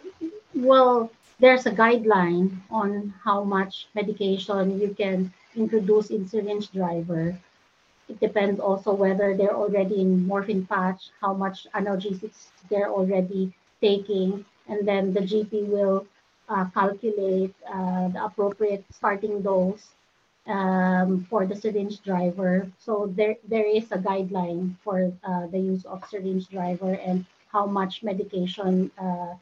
[0.54, 7.38] well, there's a guideline on how much medication you can introduce in syringe driver.
[8.10, 14.46] It depends also whether they're already in morphine patch, how much analgesics they're already taking,
[14.68, 16.08] and then the GP will
[16.50, 19.90] uh, calculate uh, the appropriate starting dose
[20.48, 22.68] um, for the syringe driver.
[22.80, 27.66] So there, there is a guideline for uh, the use of syringe driver and how
[27.66, 29.34] much medication uh,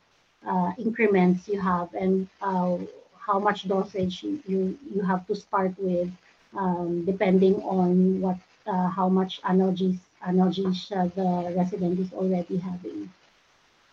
[0.48, 2.78] uh, increments you have and uh,
[3.18, 6.10] how much dosage you, you have to start with
[6.56, 8.38] um, depending on what
[8.68, 13.12] uh, how much allergies uh, the resident is already having.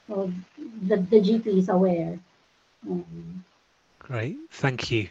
[0.06, 0.32] So
[0.88, 2.18] the, the GP is aware.
[2.88, 3.44] Um,
[3.98, 5.08] Great, thank you.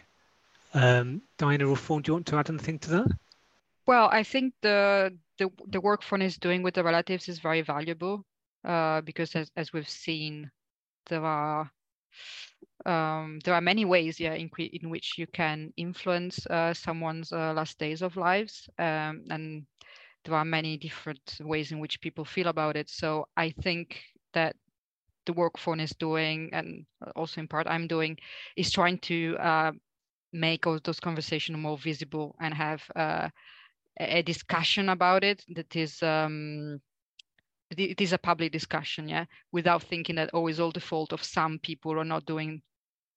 [0.74, 3.06] Um, Diana or Fawn, do you want to add anything to that?
[3.86, 7.62] Well, I think the the, the work Fawn is doing with the relatives is very
[7.62, 8.24] valuable
[8.64, 10.50] uh, because as, as we've seen,
[11.08, 11.70] there are
[12.86, 17.52] um, there are many ways yeah, in, in which you can influence uh, someone's uh,
[17.54, 18.68] last days of lives.
[18.78, 19.66] Um, and
[20.24, 22.88] there are many different ways in which people feel about it.
[22.88, 24.00] So I think
[24.34, 24.56] that
[25.26, 26.84] the work Fawn is doing, and
[27.14, 28.18] also in part I'm doing,
[28.56, 29.72] is trying to uh,
[30.32, 33.28] make all those conversations more visible and have uh,
[34.00, 36.80] a discussion about it that is um,
[37.70, 41.22] it is a public discussion, yeah, without thinking that oh, it's all the fault of
[41.24, 42.62] some people are not doing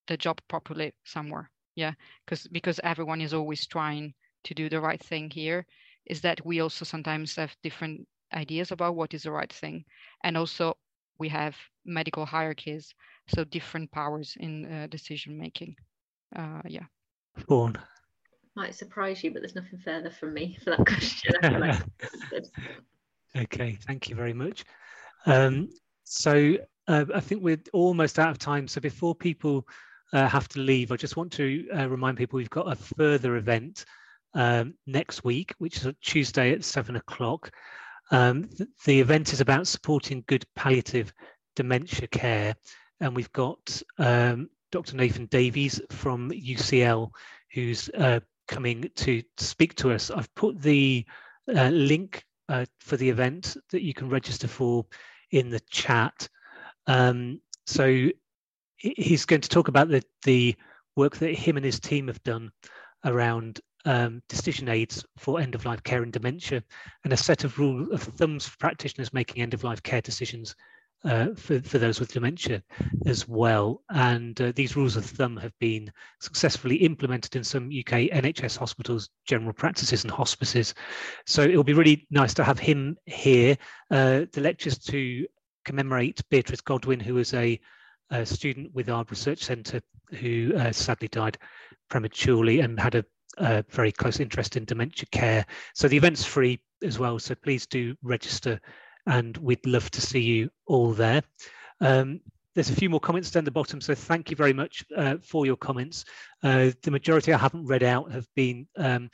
[0.08, 1.94] the job properly somewhere, yeah,
[2.26, 4.14] because because everyone is always trying
[4.44, 5.66] to do the right thing here.
[6.06, 9.86] Is that we also sometimes have different ideas about what is the right thing,
[10.24, 10.78] and also
[11.20, 11.56] we have
[11.86, 12.94] medical hierarchies,
[13.28, 15.76] so different powers in uh, decision making.
[16.36, 16.86] Uh, yeah.
[17.48, 17.78] Fawn.
[18.56, 21.36] Might surprise you, but there's nothing further from me for that question.
[23.38, 24.64] okay, thank you very much.
[25.26, 25.70] Um,
[26.04, 26.56] so
[26.88, 28.68] uh, I think we're almost out of time.
[28.68, 29.68] So before people
[30.14, 33.36] uh, have to leave, I just want to uh, remind people we've got a further
[33.36, 33.86] event
[34.34, 37.52] um, next week, which is Tuesday at seven o'clock.
[38.12, 41.12] Um, th the event is about supporting good palliative
[41.56, 42.56] dementia care,
[43.00, 44.98] and we've got um, Dr.
[44.98, 47.10] Nathan Davies from UCL,
[47.54, 48.20] who's uh,
[48.50, 50.12] coming to speak to us.
[50.12, 51.06] I've put the
[51.48, 54.86] uh, link uh, for the event that you can register for
[55.32, 56.28] in the chat.
[56.88, 58.10] Um, so
[58.76, 60.54] he's going to talk about the, the
[60.98, 62.52] work that him and his team have done
[63.06, 66.62] around um, decision aids for end of life care and dementia,
[67.06, 70.54] and a set of rule of thumbs for practitioners making end of life care decisions
[71.06, 72.64] uh, for, for those with dementia
[73.06, 73.84] as well.
[73.90, 79.10] And uh, these rules of thumb have been successfully implemented in some UK NHS hospitals,
[79.28, 80.74] general practices, and hospices.
[81.26, 83.58] So it will be really nice to have him here.
[83.92, 85.26] Uh, the lectures to
[85.64, 87.60] commemorate Beatrice Godwin, who was a,
[88.10, 89.82] a student with our research centre
[90.20, 91.38] who uh, sadly died
[91.90, 93.06] prematurely and had a
[93.70, 95.46] very close interest in dementia care.
[95.74, 97.20] So the event's free as well.
[97.20, 98.60] So please do register
[99.06, 101.24] and we'd love to see you all there.
[101.82, 102.22] Um,
[102.54, 105.46] there's a few more comments down the bottom, so thank you very much uh, for
[105.46, 106.06] your comments.
[106.42, 109.10] Uh, the majority I haven't read out have been um,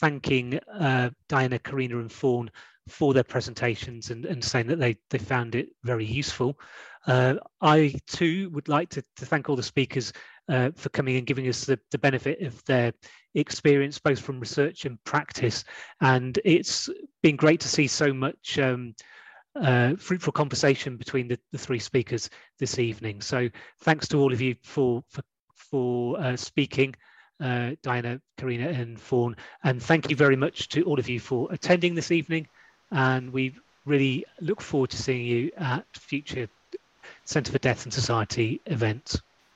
[0.00, 2.50] thanking uh, Diana, Carinna and Fawn
[2.88, 6.58] for their presentations and, and saying that they, they found it very useful.
[7.06, 10.12] Uh, I too would like to, to thank all the speakers
[10.48, 12.92] uh, for coming and giving us the, the benefit of their
[13.34, 15.64] experience, both from research and practice.
[16.00, 16.88] And it's
[17.22, 18.94] been great to see so much um,
[19.56, 23.20] uh, fruitful conversation between the, the three speakers this evening.
[23.20, 23.48] So
[23.80, 25.22] thanks to all of you for for,
[25.54, 26.94] for uh, speaking,
[27.40, 29.36] uh, Diana, Carinna and Fawn.
[29.62, 32.48] And thank you very much to all of you for attending this evening.
[32.90, 33.54] And we
[33.84, 36.48] really look forward to seeing you at future
[37.24, 39.20] Centre for Death and Society events.